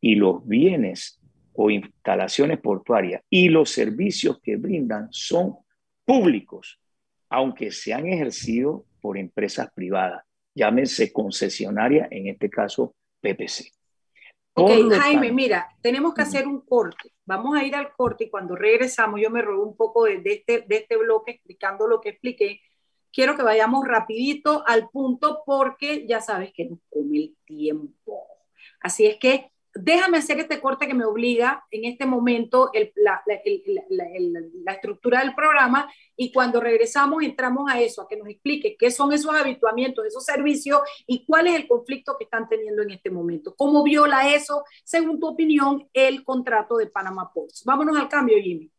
[0.00, 1.19] y los bienes
[1.54, 5.56] o instalaciones portuarias y los servicios que brindan son
[6.04, 6.80] públicos,
[7.28, 13.72] aunque se han ejercido por empresas privadas, llámense concesionaria, en este caso PPC.
[14.54, 17.12] Ok, Jaime, mira, tenemos que hacer un corte.
[17.24, 20.64] Vamos a ir al corte y cuando regresamos, yo me robo un poco de, este,
[20.66, 22.60] de este bloque explicando lo que expliqué.
[23.12, 28.26] Quiero que vayamos rapidito al punto porque ya sabes que nos come el tiempo.
[28.80, 33.22] Así es que déjame hacer este corte que me obliga en este momento la,
[34.72, 39.12] estructura del programa y cuando regresamos entramos a eso, a que nos explique qué son
[39.12, 43.54] esos habituamientos, esos servicios y cuál es el conflicto que están teniendo en este momento.
[43.56, 47.62] ¿Cómo viola eso, según tu opinión, el contrato de Panama Ports?
[47.64, 48.70] Vámonos al cambio, Jimmy.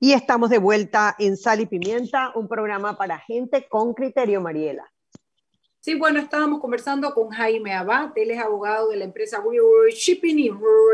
[0.00, 4.88] Y estamos de vuelta en Sal y Pimienta, un programa para gente con criterio, Mariela.
[5.80, 9.42] Sí, bueno, estábamos conversando con Jaime Abad, él es abogado de la empresa
[9.90, 10.50] Shipping y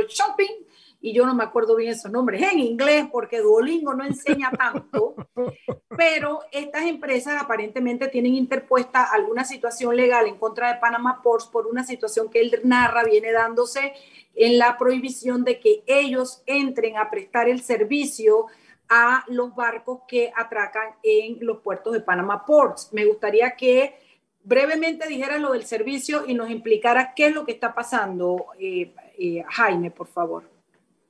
[0.08, 0.64] Shopping
[1.02, 5.14] y yo no me acuerdo bien esos nombres en inglés porque Duolingo no enseña tanto,
[5.98, 11.66] pero estas empresas aparentemente tienen interpuesta alguna situación legal en contra de Panama Ports por
[11.66, 13.92] una situación que él narra viene dándose
[14.34, 18.46] en la prohibición de que ellos entren a prestar el servicio
[18.88, 22.90] a los barcos que atracan en los puertos de Panama Ports.
[22.92, 23.94] Me gustaría que
[24.42, 28.92] brevemente dijeras lo del servicio y nos implicara qué es lo que está pasando, eh,
[29.18, 30.44] eh, Jaime, por favor.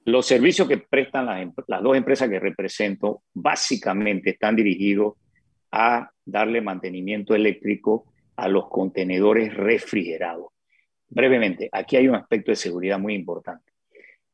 [0.04, 5.14] Los servicios que prestan las, las, dos empresas que represento básicamente están dirigidos
[5.72, 10.48] a darle mantenimiento eléctrico a los contenedores refrigerados.
[11.08, 13.72] Brevemente, aquí hay un aspecto de seguridad muy importante.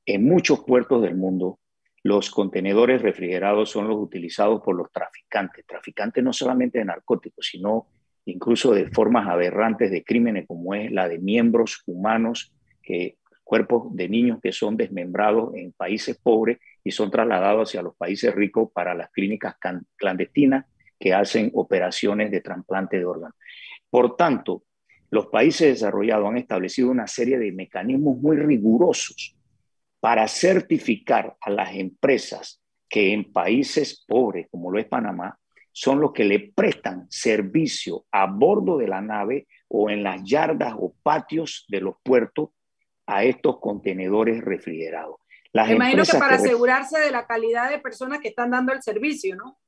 [0.05, 1.59] En muchos puertos del mundo,
[2.03, 7.89] los contenedores refrigerados son los utilizados por los traficantes, traficantes no solamente de narcóticos, sino
[8.25, 14.09] incluso de formas aberrantes de crímenes como es la de miembros humanos que cuerpos de
[14.09, 18.95] niños que son desmembrados en países pobres y son trasladados hacia los países ricos para
[18.95, 19.57] las clínicas
[19.97, 20.67] clandestinas
[20.99, 23.37] que hacen operaciones de trasplante de órganos.
[23.91, 24.63] Por tanto,
[25.11, 29.37] los países desarrollados han establecido una serie de mecanismos muy rigurosos
[30.01, 35.39] para certificar a las empresas que en países pobres, como lo es Panamá,
[35.73, 40.75] son los que le prestan servicio a bordo de la nave o en las yardas
[40.77, 42.51] o patios de los puertos
[43.07, 45.17] a estos contenedores refrigerados.
[45.53, 48.83] Las Me imagino que para asegurarse de la calidad de personas que están dando el
[48.83, 49.59] servicio, ¿no?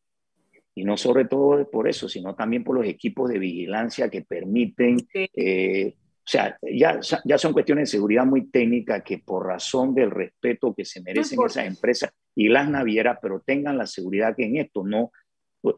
[0.74, 4.96] Y no sobre todo por eso, sino también por los equipos de vigilancia que permiten,
[5.14, 5.94] eh,
[6.24, 10.72] o sea, ya, ya son cuestiones de seguridad muy técnicas que por razón del respeto
[10.72, 14.84] que se merecen esas empresas y las navieras, pero tengan la seguridad que en esto
[14.84, 15.10] no,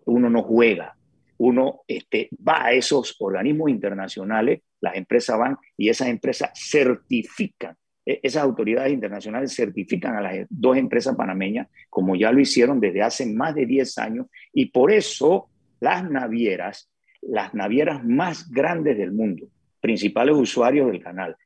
[0.05, 0.97] uno no juega,
[1.39, 7.75] uno este, va a esos organismos internacionales las empresas van y esas empresas certifican,
[8.05, 13.03] e, esas autoridades internacionales certifican a las dos empresas panameñas, como ya lo hicieron desde
[13.03, 15.49] hace más de 10 años, y por eso
[15.81, 16.91] las navieras,
[17.23, 19.49] las navieras más grandes del mundo,
[19.85, 21.37] principales usuarios del canal,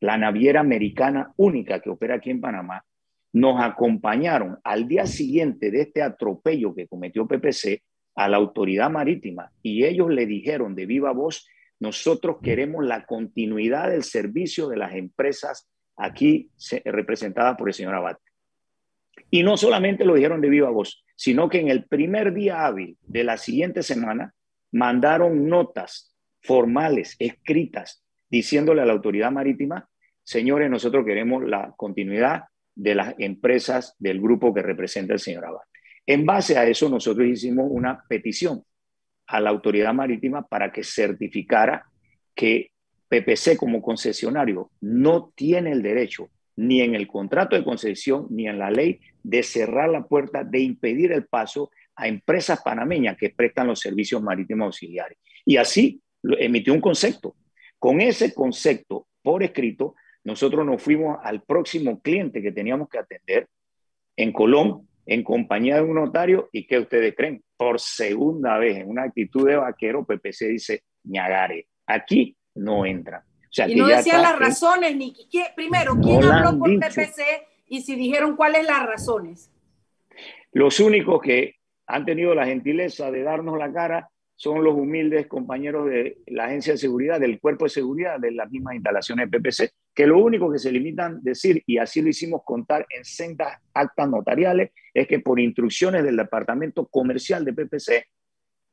[0.00, 2.84] la naviera americana única que opera aquí en Panamá,
[3.32, 7.84] nos acompañaron al día siguiente de este atropello que cometió PPC
[8.16, 13.90] a la autoridad marítima y ellos le dijeron de viva voz nosotros queremos la continuidad
[13.90, 16.50] del servicio de las empresas aquí
[16.84, 18.16] representadas por el señor Abad.
[19.30, 22.98] Y no solamente lo dijeron de viva voz, sino que en el primer día hábil
[23.02, 24.34] de la siguiente semana
[24.72, 26.13] mandaron notas
[26.44, 29.88] formales, escritas, diciéndole a la autoridad marítima,
[30.22, 35.62] señores, nosotros queremos la continuidad de las empresas del grupo que representa el señor Abad.
[36.06, 38.62] En base a eso, nosotros hicimos una petición
[39.26, 41.86] a la autoridad marítima para que certificara
[42.34, 42.70] que
[43.08, 48.58] PPC como concesionario no tiene el derecho ni en el contrato de concesión ni en
[48.58, 53.68] la ley de cerrar la puerta, de impedir el paso a empresas panameñas que prestan
[53.68, 55.16] los servicios marítimos auxiliares.
[55.46, 56.02] Y así
[56.38, 57.36] emitió un concepto.
[57.78, 59.94] Con ese concepto por escrito,
[60.24, 63.48] nosotros nos fuimos al próximo cliente que teníamos que atender
[64.16, 67.42] en Colón, en compañía de un notario, y ¿qué ustedes creen?
[67.56, 73.24] por segunda vez en una actitud de vaquero, PPC dice, ñagare, aquí no entra.
[73.26, 75.14] O sea, y no decían las razones, ni
[75.54, 77.22] primero, ¿quién habló por PPC
[77.68, 79.50] y si dijeron cuáles las razones?
[80.52, 81.56] Los únicos que
[81.86, 86.72] han tenido la gentileza de darnos la cara son los humildes compañeros de la Agencia
[86.72, 90.50] de Seguridad, del Cuerpo de Seguridad de las mismas instalaciones de PPC, que lo único
[90.50, 95.06] que se limitan a decir, y así lo hicimos contar en sendas actas notariales, es
[95.06, 98.06] que por instrucciones del Departamento Comercial de PPC,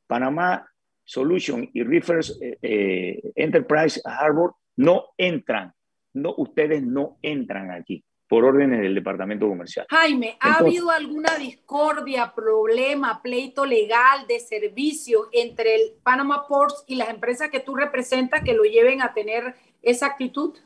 [0.06, 0.68] Panamá
[1.04, 5.72] Solution y Refers eh, eh, Enterprise Harbor no entran,
[6.14, 9.84] no, ustedes no entran aquí por órdenes del departamento comercial.
[9.90, 16.94] Jaime, ¿ha habido alguna discordia, problema, pleito legal de servicio entre el Panama Ports y
[16.94, 20.56] las empresas que tú representas que lo lleven a tener esa actitud?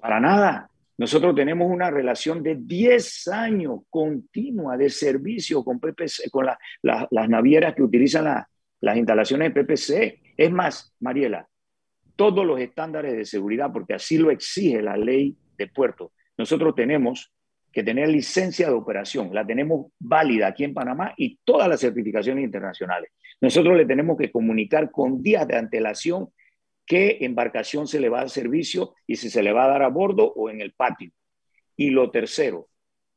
[0.00, 0.70] Para nada.
[0.96, 6.46] Nosotros tenemos una relación de 10 años continua de servicio con PPC, con
[6.80, 8.46] las navieras que utilizan
[8.80, 10.22] las instalaciones de PPC.
[10.38, 11.46] Es más, Mariela,
[12.16, 17.32] todos los estándares de seguridad, porque así lo exige la ley de puertos, nosotros tenemos
[17.72, 22.44] que tener licencia de operación, la tenemos válida aquí en Panamá y todas las certificaciones
[22.44, 23.10] internacionales.
[23.40, 26.28] Nosotros le tenemos que comunicar con días de antelación
[26.84, 29.82] qué embarcación se le va a dar servicio y si se le va a dar
[29.82, 31.10] a bordo o en el patio.
[31.76, 32.68] Y lo tercero,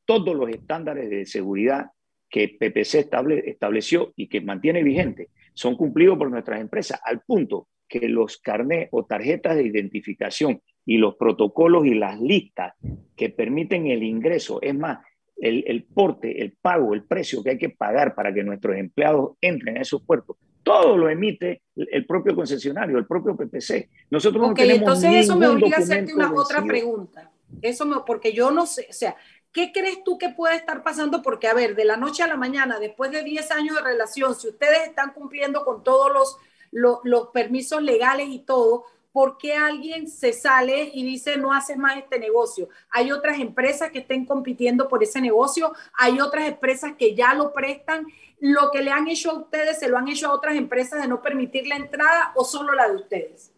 [0.05, 1.87] todos los estándares de seguridad
[2.29, 3.09] que PPC
[3.45, 8.89] estableció y que mantiene vigente son cumplidos por nuestras empresas, al punto que los carnés
[8.91, 12.73] o tarjetas de identificación y los protocolos y las listas
[13.15, 14.99] que permiten el ingreso, es más,
[15.37, 19.77] el, porte, el pago, el precio que hay que pagar para que nuestros empleados entren
[19.77, 23.89] a esos puertos, todo lo emite el propio concesionario, el propio PPC.
[24.09, 27.31] Nosotros no tenemos entonces eso me obliga a hacerte una otra pregunta.
[27.61, 29.15] Eso me, porque yo no sé, o sea,
[29.51, 31.21] ¿qué crees tú que puede estar pasando?
[31.21, 34.33] Porque, a ver, de la noche a la mañana, después de 10 años de relación,
[34.33, 36.37] si ustedes están cumpliendo con todos los,
[36.71, 38.85] los, los permisos legales y todo,
[39.15, 42.67] ¿por qué alguien se sale y dice no haces más este negocio?
[42.89, 47.53] Hay otras empresas que estén compitiendo por ese negocio, hay otras empresas que ya lo
[47.53, 48.05] prestan.
[48.41, 51.07] ¿Lo que le han hecho a ustedes se lo han hecho a otras empresas de
[51.07, 53.53] no permitir la entrada o solo la de ustedes?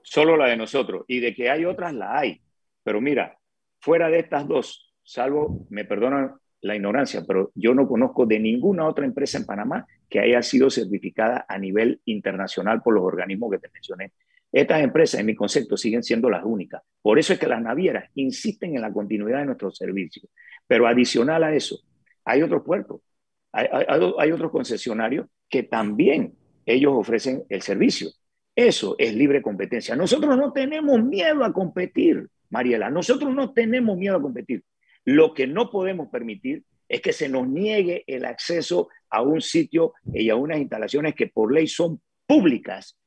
[0.00, 1.04] Solo la de nosotros.
[1.06, 2.40] Y de que hay otras, la hay.
[2.82, 3.38] Pero mira,
[3.80, 8.88] fuera de estas dos, salvo, me perdonan la ignorancia, pero yo no conozco de ninguna
[8.88, 13.58] otra empresa en Panamá que haya sido certificada a nivel internacional por los organismos que
[13.58, 14.12] te mencioné.
[14.52, 16.82] Estas empresas, en mi concepto, siguen siendo las únicas.
[17.00, 20.28] Por eso es que las navieras insisten en la continuidad de nuestros servicios.
[20.66, 21.80] Pero adicional a eso,
[22.24, 23.00] hay otros puertos,
[23.50, 26.34] hay, otros concesionarios que también
[26.66, 28.10] ellos ofrecen el servicio.
[28.54, 29.96] Eso es libre competencia.
[29.96, 32.90] Nosotros no tenemos miedo a competir, Mariela.
[32.90, 34.62] Nosotros no tenemos miedo a competir.
[35.04, 39.94] Lo que no podemos permitir es que se nos niegue el acceso a un sitio
[40.12, 42.98] y a unas instalaciones que por ley son públicas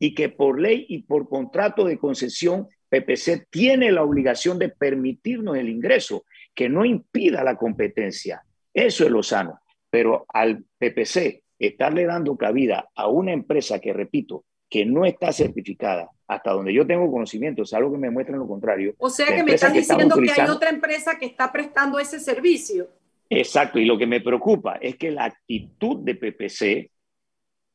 [0.00, 5.56] y que por ley y por contrato de concesión PPC tiene la obligación de permitirnos
[5.56, 6.24] el ingreso,
[6.54, 8.42] que no impida la competencia.
[8.74, 9.60] Eso es lo sano.
[9.90, 16.08] Pero al PPC estarle dando cabida a una empresa que, repito, que no está certificada,
[16.26, 18.94] hasta donde yo tengo conocimiento, es algo que me muestra lo contrario.
[18.98, 22.88] O sea que me estás diciendo que hay otra empresa que está prestando ese servicio.
[23.28, 26.90] Exacto, y lo que me preocupa es que la actitud de PPC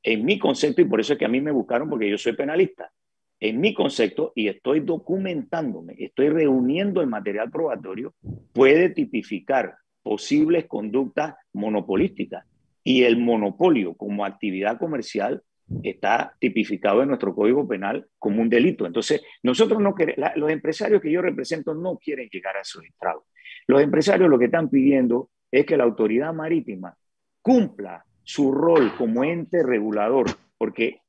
[0.06, 2.34] en mi concepto, y por eso es que a mí me buscaron porque yo soy
[2.34, 2.91] penalista,
[3.39, 8.14] en mi concepto, y estoy documentándome, estoy reuniendo el material probatorio,
[8.53, 12.45] puede tipificar posibles conductas monopolísticas.
[12.84, 15.41] Y el monopolio como actividad comercial
[15.82, 18.86] está tipificado en nuestro Código Penal como un delito.
[18.86, 23.24] Entonces, nosotros no queremos, los empresarios que yo represento no quieren llegar a esos estragos.
[23.66, 26.95] Los empresarios lo que están pidiendo es que la autoridad marítima
[27.41, 30.26] cumpla su rol como ente regulador,
[30.58, 31.00] porque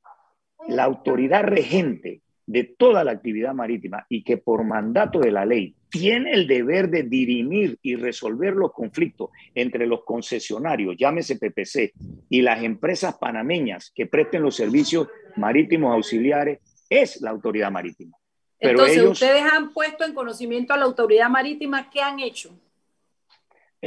[0.69, 5.75] la autoridad regente de toda la actividad marítima y que por mandato de la ley
[5.91, 11.93] tiene el deber de dirimir y resolver los conflictos entre los concesionarios, llámese PPC,
[12.29, 18.17] y las empresas panameñas que presten los servicios marítimos auxiliares, es la autoridad marítima.
[18.59, 22.57] Pero Entonces, ustedes han puesto en conocimiento a la autoridad marítima, ¿qué han hecho?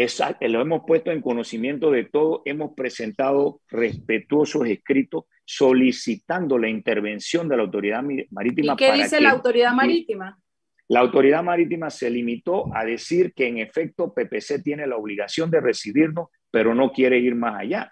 [0.01, 7.49] Exacto, lo hemos puesto en conocimiento de todo, hemos presentado respetuosos escritos solicitando la intervención
[7.49, 8.73] de la autoridad marítima.
[8.73, 10.39] ¿Y qué dice la autoridad marítima?
[10.87, 15.59] La autoridad marítima se limitó a decir que en efecto PPC tiene la obligación de
[15.59, 17.91] recibirnos, pero no quiere ir más allá.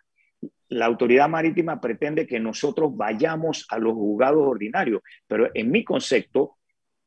[0.69, 6.56] La autoridad marítima pretende que nosotros vayamos a los juzgados ordinarios, pero en mi concepto,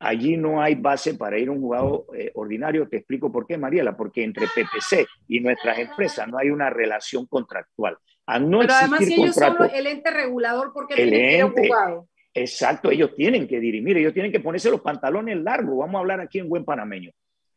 [0.01, 2.89] allí no hay base para ir a un juzgado eh, ordinario.
[2.89, 7.27] Te explico por qué, Mariela, porque entre PPC y nuestras empresas no hay una relación
[7.27, 7.97] contractual.
[8.41, 11.47] no Pero además, si ellos son el ente regulador, ¿por qué tienen que ir a
[11.47, 12.09] un juzgado?
[12.33, 15.79] Exacto, ellos tienen que dirimir, ellos tienen que ponerse los pantalones largos.
[15.79, 17.11] Vamos a hablar aquí en buen panameño.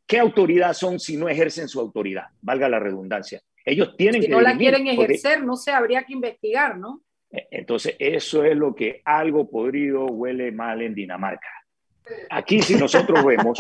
[0.06, 2.26] ¿Qué autoridad son si no ejercen su autoridad?
[2.42, 3.42] Valga la redundancia.
[3.64, 4.28] Ellos tienen que.
[4.28, 7.02] Si no la quieren ejercer, no sé, habría que investigar, ¿no?
[7.32, 11.48] E, entonces, eso es lo que algo podrido huele mal en Dinamarca.
[12.30, 13.60] Aquí si nosotros vemos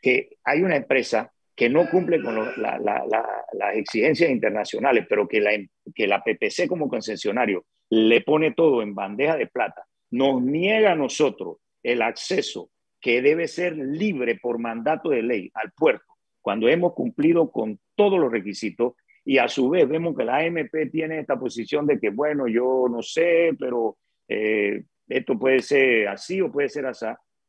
[0.00, 5.52] que hay una empresa que no cumple con las exigencias internacionales, pero que la,
[5.94, 10.96] que la PPC como concesionario le pone todo en bandeja de plata, nos niega a
[10.96, 12.70] nosotros el acceso
[13.00, 16.06] que debe ser libre por mandato de ley al puerto,
[16.40, 20.90] cuando hemos cumplido con todos los requisitos y a su vez vemos que la AMP
[20.90, 23.96] tiene esta posición de que, bueno, yo no sé, pero
[24.28, 27.06] eh, esto puede ser así o puede ser así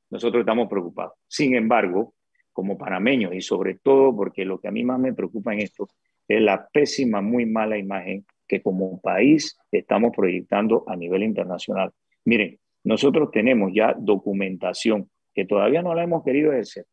[0.10, 1.14] nosotros estamos preocupados.
[1.28, 2.14] Sin embargo,
[2.52, 5.90] como panameños y sobre todo porque lo que a mí más me preocupa en esto
[6.28, 11.92] es la pésima, muy mala imagen que como país estamos proyectando a nivel internacional.
[12.24, 16.86] Miren, nosotros tenemos ya documentación que todavía no la hemos querido ejercer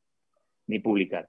[0.66, 1.28] ni publicar,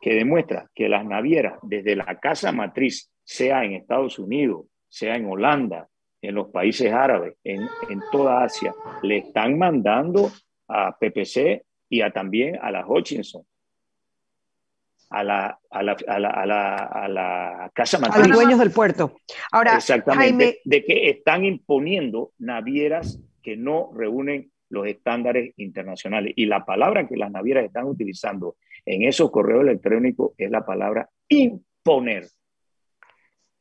[0.00, 5.26] que demuestra que las navieras desde la casa matriz, sea en Estados Unidos, sea en
[5.26, 5.88] Holanda,
[6.20, 10.30] en los países árabes, en, en toda Asia, le están mandando
[10.68, 13.42] a PPC y a, también a la Hutchinson,
[15.10, 18.70] a la, a la, a la, a la, a la Casa A los dueños del
[18.70, 19.16] puerto.
[19.52, 26.32] Ahora, Exactamente, de que están imponiendo navieras que no reúnen los estándares internacionales.
[26.36, 31.08] Y la palabra que las navieras están utilizando en esos correos electrónicos es la palabra
[31.28, 32.26] imponer.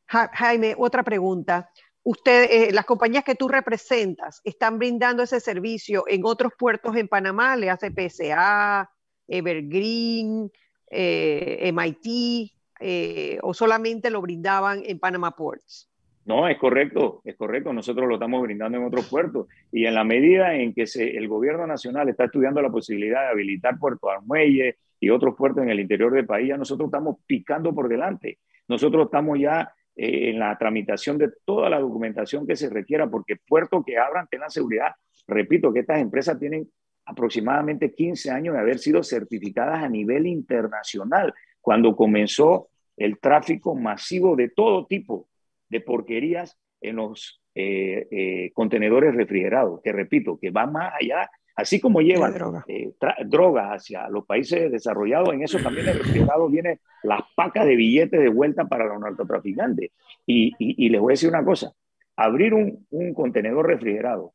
[0.07, 1.69] Jaime, otra pregunta.
[2.05, 7.07] Usted, eh, las compañías que tú representas, ¿están brindando ese servicio en otros puertos en
[7.07, 7.55] Panamá?
[7.55, 8.89] ¿Le hace PSA,
[9.25, 10.51] Evergreen,
[10.91, 12.51] eh, MIT,
[12.81, 15.89] eh, o solamente lo brindaban en Panama Ports?
[16.25, 17.71] No, es correcto, es correcto.
[17.71, 19.47] Nosotros lo estamos brindando en otros puertos.
[19.71, 23.79] Y en la medida en que el gobierno nacional está estudiando la posibilidad de habilitar
[23.79, 28.39] Puerto Armuelle y otros puertos en el interior del país, nosotros estamos picando por delante.
[28.67, 33.35] Nosotros estamos ya eh, en la tramitación de toda la documentación que se requiera, porque
[33.35, 34.91] puertos que abran tengan seguridad.
[35.27, 36.69] Repito que estas empresas tienen
[37.05, 44.35] aproximadamente 15 años de haber sido certificadas a nivel internacional, cuando comenzó el tráfico masivo
[44.35, 45.27] de todo tipo
[45.69, 51.79] de porquerías en los eh, eh, contenedores refrigerados, que repito, que va más allá, así
[51.79, 52.33] como llevan
[52.67, 52.93] eh,
[53.25, 58.19] drogas hacia los países desarrollados, en eso también el refrigerado viene las pacas de billetes
[58.19, 59.91] de vuelta para los narcotraficantes.
[60.25, 61.73] Y, y, les voy a decir una cosa,
[62.15, 64.33] abrir un, un contenedor refrigerado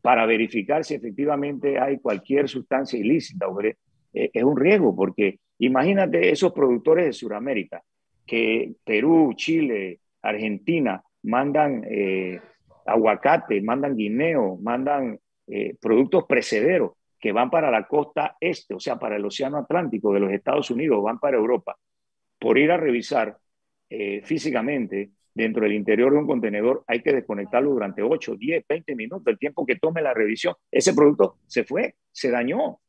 [0.00, 3.46] para verificar si efectivamente hay cualquier sustancia ilícita,
[4.12, 7.82] es un riesgo, porque imagínate esos productores de Sudamérica,
[8.26, 12.40] que Perú, Chile, Argentina mandan eh,
[12.86, 15.18] aguacate, mandan guineo, mandan
[15.50, 20.12] eh, productos precederos que van para la costa este, o sea, para el Océano Atlántico
[20.12, 21.76] de los Estados Unidos, van para Europa,
[22.38, 23.36] por ir a revisar
[23.90, 28.96] eh, físicamente dentro del interior de un contenedor, hay que desconectarlo durante 8, 10, 20
[28.96, 30.54] minutos, el tiempo que tome la revisión.
[30.70, 32.80] Ese producto se fue, se dañó.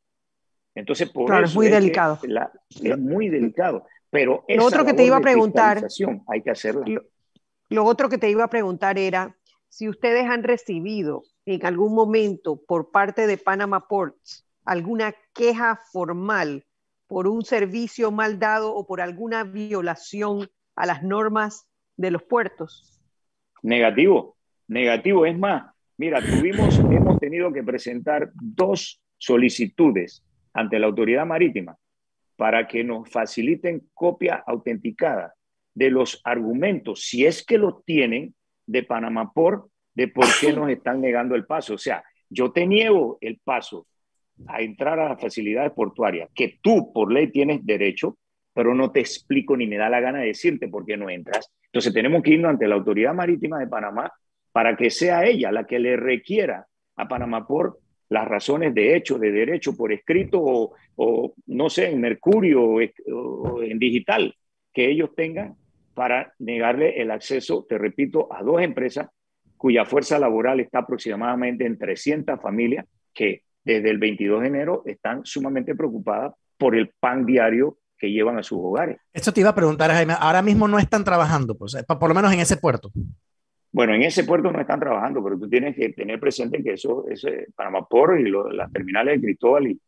[0.74, 2.18] Entonces, por claro, es muy delicado.
[2.22, 3.86] es muy delicado.
[4.10, 5.86] Pero lo otro que te iba a preguntar,
[6.26, 6.84] hay que hacerlo.
[7.68, 9.36] Lo otro que te iba a preguntar era
[9.68, 16.64] si ustedes han recibido en algún momento por parte de Panama Ports alguna queja formal
[17.06, 21.66] por un servicio mal dado o por alguna violación a las normas
[21.96, 23.00] de los puertos.
[23.62, 24.36] Negativo,
[24.68, 25.26] negativo.
[25.26, 30.24] Es más, mira, tuvimos, hemos tenido que presentar dos solicitudes
[30.54, 31.76] ante la autoridad marítima
[32.36, 35.34] para que nos faciliten copia autenticada
[35.74, 38.34] de los argumentos, si es que los tienen,
[38.66, 39.68] de Panamá por
[40.00, 41.74] de por qué nos están negando el paso.
[41.74, 43.86] O sea, yo te niego el paso
[44.46, 48.16] a entrar a las facilidades portuarias, que tú por ley tienes derecho,
[48.54, 51.52] pero no te explico ni me da la gana de decirte por qué no entras.
[51.66, 54.10] Entonces tenemos que irnos ante la Autoridad Marítima de Panamá
[54.52, 57.78] para que sea ella la que le requiera a Panamá por
[58.08, 60.40] las razones de hecho, de derecho por escrito
[60.96, 64.34] o, no sé, en Mercurio o en digital
[64.72, 65.56] que ellos tengan
[65.94, 69.08] para negarle el acceso, te repito, a dos empresas
[69.60, 75.20] cuya fuerza laboral está aproximadamente en 300 familias que desde el 22 de enero están
[75.26, 78.96] sumamente preocupadas por el pan diario que llevan a sus hogares.
[79.12, 82.32] Esto te iba a preguntar, Jaime, ahora mismo no están trabajando, pues, por lo menos
[82.32, 82.90] en ese puerto.
[83.70, 87.04] Bueno, en ese puerto no están trabajando, pero tú tienes que tener presente que eso,
[87.10, 89.78] ese Panamá Por y las terminales de Cristóbal y,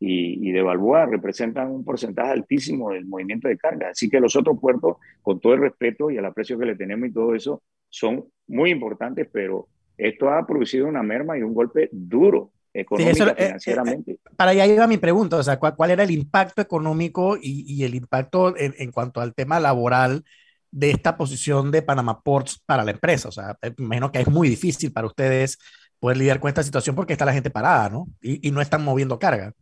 [0.00, 3.90] y, de Balboa representan un porcentaje altísimo del movimiento de carga.
[3.90, 7.10] Así que los otros puertos, con todo el respeto y el aprecio que le tenemos
[7.10, 11.88] y todo eso, son muy importantes, pero esto ha producido una merma y un golpe
[11.92, 14.12] duro económico, eh, financieramente.
[14.12, 17.84] Eh, para allá iba mi pregunta, o sea, ¿cuál, era el impacto económico y, y
[17.84, 20.24] el impacto en, en, cuanto al tema laboral
[20.70, 23.28] de esta posición de Panama Ports para la empresa?
[23.28, 25.58] O sea, eh, imagino que es muy difícil para ustedes
[25.98, 28.06] poder lidiar con esta situación porque está la gente parada, ¿no?
[28.22, 29.52] Y, y no están moviendo carga.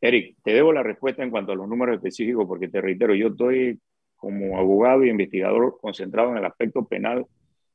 [0.00, 3.28] Eric, te debo la respuesta en cuanto a los números específicos porque te reitero, yo
[3.28, 3.80] estoy
[4.18, 7.26] como abogado y investigador concentrado en el aspecto penal.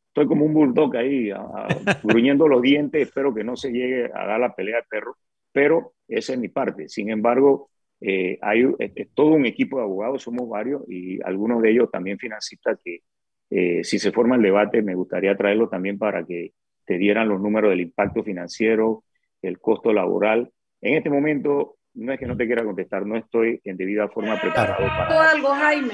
[0.09, 1.31] Estoy como un bulldog ahí,
[2.03, 5.17] gruñendo los dientes, espero que no se llegue a dar la pelea de perro,
[5.51, 6.87] pero esa es mi parte.
[6.87, 8.63] Sin embargo, eh, hay
[9.15, 12.99] todo un equipo de abogados, somos varios y algunos de ellos también financistas que
[13.49, 16.53] eh, si se forma el debate me gustaría traerlo también para que
[16.85, 19.03] te dieran los números del impacto financiero,
[19.41, 20.51] el costo laboral.
[20.81, 24.39] En este momento no es que no te quiera contestar, no estoy en debida forma
[24.39, 25.31] preparado para...
[25.31, 25.93] algo, Jaime,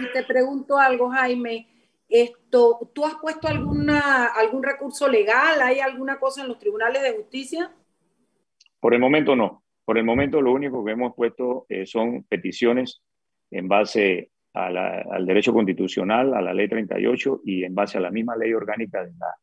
[0.00, 1.68] y te pregunto algo, Jaime.
[2.08, 5.60] Esto, ¿Tú has puesto alguna, algún recurso legal?
[5.62, 7.72] ¿Hay alguna cosa en los tribunales de justicia?
[8.78, 9.64] Por el momento no.
[9.84, 13.02] Por el momento lo único que hemos puesto eh, son peticiones
[13.50, 18.36] en base al derecho constitucional, a la ley 38 y en base a la misma
[18.36, 19.34] ley orgánica de la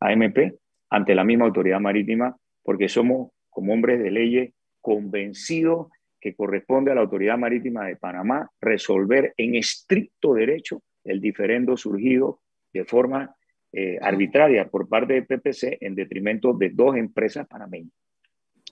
[0.00, 0.58] AMP
[0.90, 4.52] ante la misma autoridad marítima, porque somos como hombres de leyes
[4.88, 11.76] convencido que corresponde a la Autoridad Marítima de Panamá resolver en estricto derecho el diferendo
[11.76, 12.40] surgido
[12.72, 13.36] de forma
[13.70, 17.92] eh, arbitraria por parte de PPC en detrimento de dos empresas panameñas.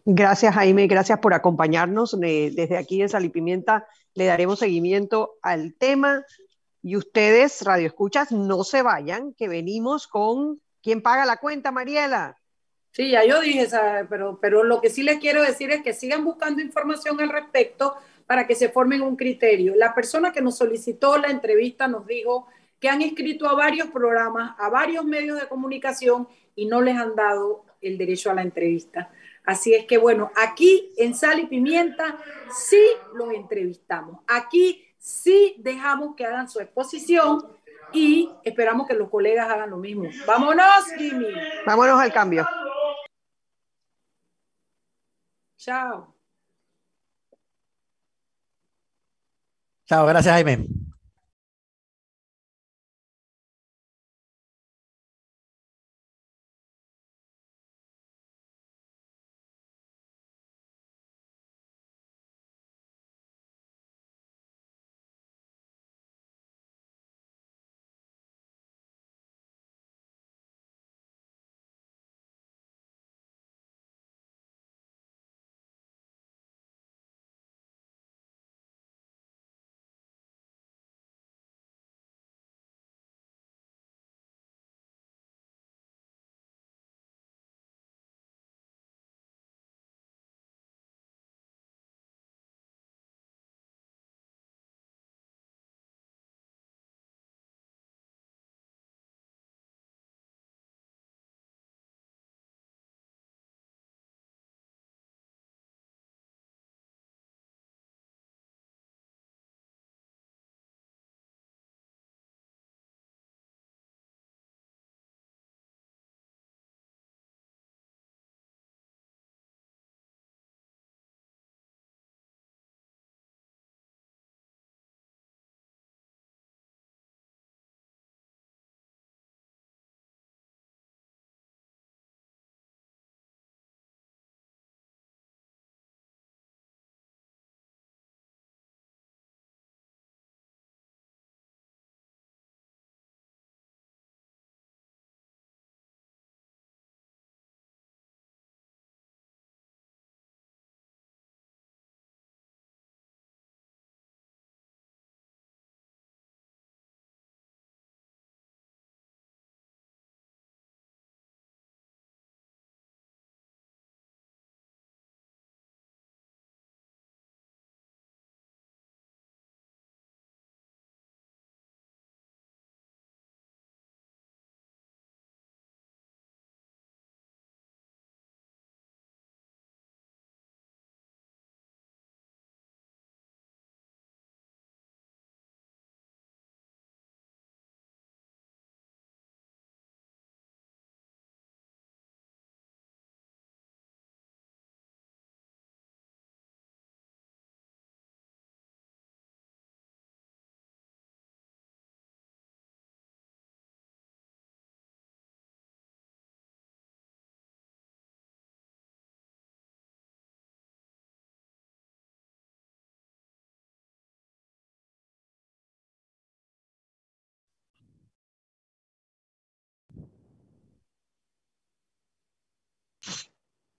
[0.06, 0.86] Gracias, Jaime.
[0.86, 2.18] Gracias por acompañarnos.
[2.18, 6.24] Desde aquí en Salipimienta le daremos seguimiento al tema.
[6.82, 12.36] Y ustedes, Radio Escuchas, no se vayan, que venimos con ¿Quién paga la cuenta, Mariela?
[12.96, 13.68] Sí, ya yo dije,
[14.08, 17.94] pero, pero lo que sí les quiero decir es que sigan buscando información al respecto
[18.26, 19.74] para que se formen un criterio.
[19.76, 22.46] La persona que nos solicitó la entrevista nos dijo
[22.80, 27.14] que han escrito a varios programas, a varios medios de comunicación y no les han
[27.14, 29.10] dado el derecho a la entrevista.
[29.44, 32.16] Así es que bueno, aquí en Sal y Pimienta
[32.50, 32.80] sí
[33.14, 34.20] los entrevistamos.
[34.26, 37.46] Aquí sí dejamos que hagan su exposición
[37.92, 40.08] y esperamos que los colegas hagan lo mismo.
[40.26, 41.26] Vámonos, Jimmy.
[41.66, 42.48] Vámonos al cambio.
[45.58, 46.14] Chao.
[49.86, 50.85] Chao, gracias Jaime.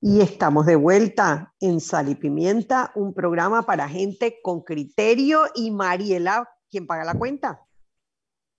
[0.09, 5.41] Y estamos de vuelta en Sal y Pimienta, un programa para gente con criterio.
[5.53, 7.59] Y Mariela, ¿quién paga la cuenta?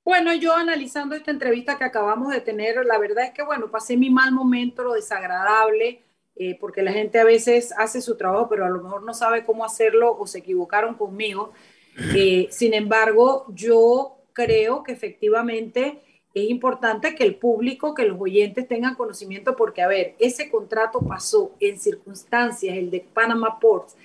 [0.04, 3.96] Bueno, yo analizando esta entrevista que acabamos de tener, la verdad es que, bueno, pasé
[3.96, 6.02] mi mal momento, lo desagradable,
[6.36, 9.46] eh, porque la gente a veces hace su trabajo, pero a lo mejor no sabe
[9.46, 11.52] cómo hacerlo o se equivocaron conmigo.
[12.14, 16.00] Eh, sin embargo, yo creo que efectivamente
[16.34, 21.00] es importante que el público, que los oyentes tengan conocimiento porque, a ver, ese contrato
[21.00, 23.96] pasó en circunstancias, el de Panama Ports,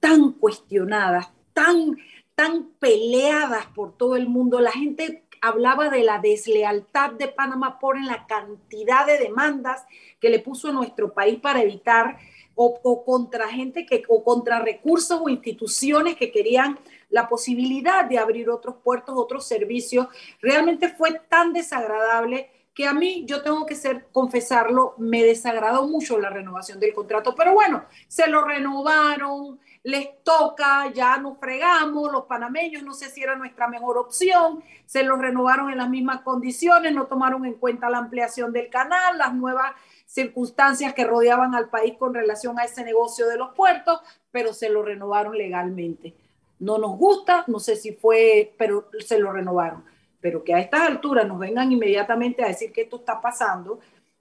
[0.00, 1.98] tan cuestionadas, tan,
[2.34, 4.60] tan peleadas por todo el mundo.
[4.60, 9.84] La gente hablaba de la deslealtad de Panama Ports en la cantidad de demandas
[10.20, 12.16] que le puso a nuestro país para evitar
[12.54, 16.78] o, contra gente que, o contra recursos o instituciones que querían
[17.12, 20.08] la posibilidad de abrir otros puertos, otros servicios.
[20.40, 26.18] Realmente fue tan desagradable que a mí, yo tengo que ser, confesarlo, me desagradó mucho
[26.18, 32.24] la renovación del contrato, pero bueno, se lo renovaron, les toca, ya nos fregamos, los
[32.24, 36.94] panameños, no sé si era nuestra mejor opción, se lo renovaron en las mismas condiciones,
[36.94, 39.72] no tomaron en cuenta la ampliación del canal, las nuevas
[40.06, 44.00] circunstancias que rodeaban al país con relación a ese negocio de los puertos,
[44.30, 46.14] pero se lo renovaron legalmente.
[46.62, 49.84] No nos gusta, no sé si fue, pero se lo renovaron
[50.22, 53.80] pero que a estas alturas nos vengan inmediatamente a decir que esto está pasando,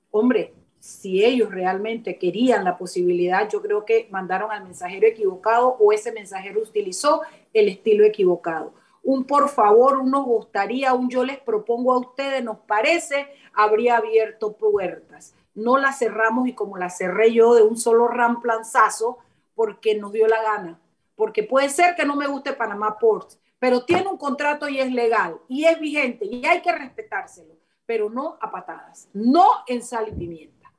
[0.10, 5.94] hombre, si ellos realmente querían la posibilidad, yo creo que mandaron al mensajero equivocado o
[5.94, 7.22] ese mensajero utilizó
[7.54, 8.74] el estilo equivocado.
[9.04, 13.98] Un por favor, un nos gustaría, un yo les propongo a ustedes, nos parece, habría
[13.98, 15.36] abierto puertas.
[15.54, 19.20] No la cerramos y como la cerré yo de un solo ramplanzazo
[19.54, 20.81] porque nos dio la gana.
[21.22, 24.92] Porque puede ser que no me guste Panamá Ports, pero tiene un contrato y es
[24.92, 30.08] legal y es vigente y hay que respetárselo, pero no a patadas, no en sal
[30.08, 30.74] y pimienta.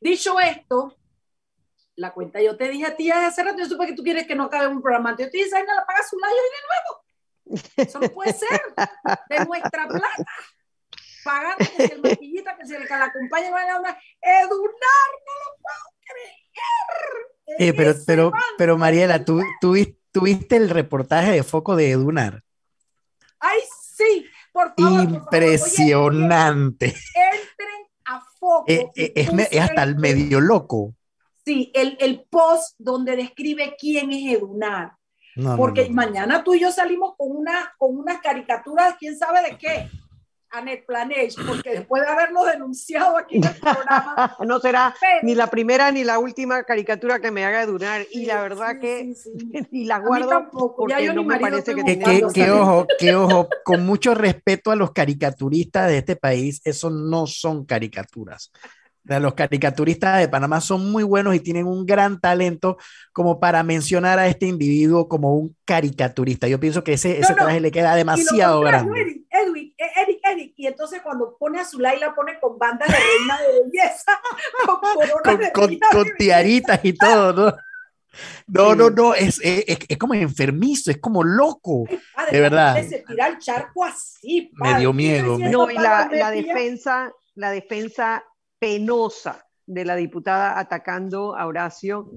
[0.00, 0.96] Dicho esto,
[1.94, 4.34] la cuenta yo te dije a ti hace rato, yo supe que tú quieres que
[4.34, 7.70] no acabe un programa, yo te dije, no la pagas un año y de nuevo.
[7.76, 8.60] Eso no puede ser
[9.28, 10.26] de nuestra plata.
[11.22, 15.56] Pagando que el maquillita, que si el que la acompaña a una edunar, no lo
[15.62, 17.35] puedo creer.
[17.58, 19.76] Eh, pero, pero, pero Mariela, tú, tú,
[20.16, 22.42] ¿Tuviste el reportaje de Foco de Edunar?
[23.38, 23.58] ¡Ay,
[23.94, 24.24] sí!
[24.50, 26.86] Por favor, Impresionante.
[26.86, 28.64] entren a Foco.
[28.66, 30.94] Eh, eh, es, hasta el medio loco.
[31.44, 34.92] Sí, el, el, post donde describe quién es Edunar.
[35.58, 39.90] Porque mañana tú y yo salimos con, una, con unas caricaturas, quién sabe de qué.
[40.56, 44.36] Anet Planage, porque después de haberlo denunciado aquí en el programa.
[44.44, 48.06] no será ni la primera ni la última caricatura que me haga durar.
[48.10, 49.14] y la verdad que
[49.70, 54.14] ni la guardo porque no me parece que tiene que, ojo, que ojo, con mucho
[54.14, 58.50] respeto a los caricaturistas de este país, eso no son caricaturas.
[59.06, 62.76] Los caricaturistas de Panamá son muy buenos y tienen un gran talento
[63.12, 66.48] como para mencionar a este individuo como un caricaturista.
[66.48, 69.24] Yo pienso que ese, ese traje le queda demasiado grande.
[69.30, 72.94] Edwin, eh, Eric, Eric, y entonces cuando pone a Zulay la pone con banda de
[72.94, 74.20] reina de belleza,
[75.52, 77.56] con, con, tiaritas y todo, ¿no?
[78.46, 81.84] No, no, no, es, es, es, como enfermizo, es como loco,
[82.30, 82.82] de verdad.
[82.82, 84.50] Se tira el charco así.
[84.54, 85.38] Me dio miedo.
[85.38, 88.24] No, y la, la defensa, la defensa
[88.58, 92.10] penosa de la diputada atacando a Horacio,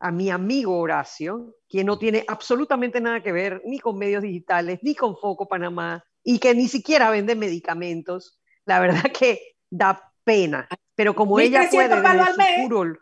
[0.00, 4.80] a mi amigo Horacio, quien no tiene absolutamente nada que ver ni con medios digitales,
[4.82, 8.40] ni con Foco Panamá, y que ni siquiera vende medicamentos.
[8.64, 10.66] La verdad que da pena.
[10.96, 12.98] Pero como ella puede desde su curul,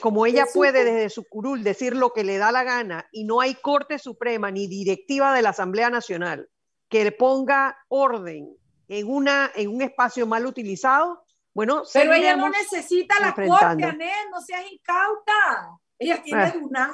[0.00, 3.40] como ella puede desde su curul decir lo que le da la gana y no
[3.40, 6.48] hay Corte Suprema ni directiva de la Asamblea Nacional
[6.88, 8.56] que le ponga orden
[8.88, 14.30] en, una, en un espacio mal utilizado, bueno, pero ella no necesita la corte, Anel,
[14.30, 15.78] no seas incauta.
[15.98, 16.54] Ella tiene ah.
[16.54, 16.92] lunar.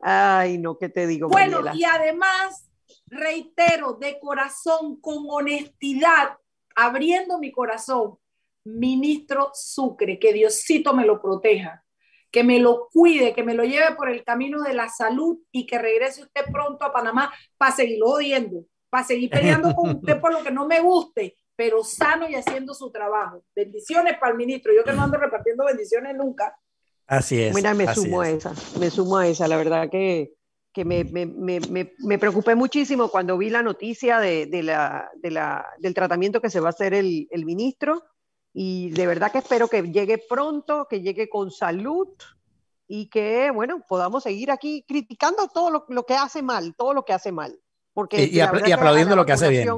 [0.00, 1.28] Ay, no, ¿qué te digo?
[1.28, 2.70] Bueno, y además,
[3.06, 6.38] reitero, de corazón, con honestidad,
[6.74, 8.18] abriendo mi corazón,
[8.64, 11.84] ministro Sucre, que Diosito me lo proteja,
[12.30, 15.66] que me lo cuide, que me lo lleve por el camino de la salud y
[15.66, 20.32] que regrese usted pronto a Panamá para seguirlo odiando, para seguir peleando con usted por
[20.32, 23.44] lo que no me guste, pero sano y haciendo su trabajo.
[23.54, 24.72] Bendiciones para el ministro.
[24.74, 26.56] Yo que no ando repartiendo bendiciones nunca.
[27.10, 27.52] Así es.
[27.52, 29.48] Mira, me sumo a esa, me sumo a esa.
[29.48, 30.36] La verdad que,
[30.72, 31.60] que me, me, me,
[31.98, 36.50] me, preocupé muchísimo cuando vi la noticia de, de la, de la, del tratamiento que
[36.50, 38.04] se va a hacer el, el, ministro
[38.52, 42.06] y de verdad que espero que llegue pronto, que llegue con salud
[42.86, 47.04] y que, bueno, podamos seguir aquí criticando todo lo, lo que hace mal, todo lo
[47.04, 47.58] que hace mal.
[47.92, 49.68] Porque y, y aplaudiendo lo que hace bien.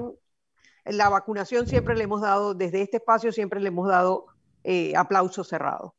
[0.84, 4.26] La vacunación siempre le hemos dado, desde este espacio siempre le hemos dado
[4.64, 5.94] eh, aplauso cerrado.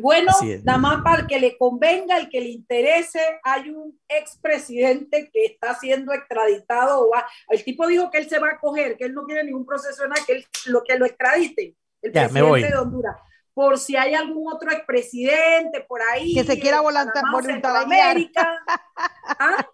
[0.00, 0.32] Bueno,
[0.64, 5.74] nada más para que le convenga y que le interese, hay un expresidente que está
[5.74, 7.10] siendo extraditado.
[7.48, 10.06] El tipo dijo que él se va a coger, que él no quiere ningún proceso
[10.06, 11.74] nada, que, él, lo, que lo extraditen.
[12.02, 13.16] El presidente de Honduras.
[13.54, 16.34] Por si hay algún otro expresidente por ahí.
[16.34, 18.16] Que se quiera voluntariar.
[19.26, 19.68] ¿Ah?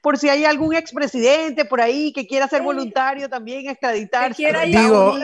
[0.00, 4.34] Por si hay algún expresidente por ahí que quiera ser voluntario también extraditar.
[4.34, 5.16] Digo,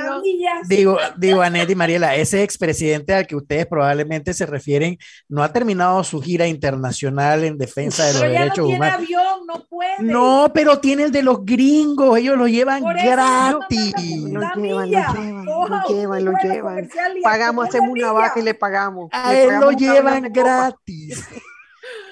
[0.69, 4.99] digo, digo, Anet y Mariela, ese expresidente al que ustedes probablemente se refieren
[5.29, 9.65] no ha terminado su gira internacional en defensa de los derechos no tiene Avión, no
[9.65, 9.95] puede.
[10.01, 13.95] No, pero tiene el de los gringos, ellos lo llevan gratis.
[13.97, 16.89] Lo llevan, lo llevan, lo llevan,
[17.23, 19.09] Pagamos, hacemos una vaca y le pagamos.
[19.13, 21.25] A él lo llevan gratis.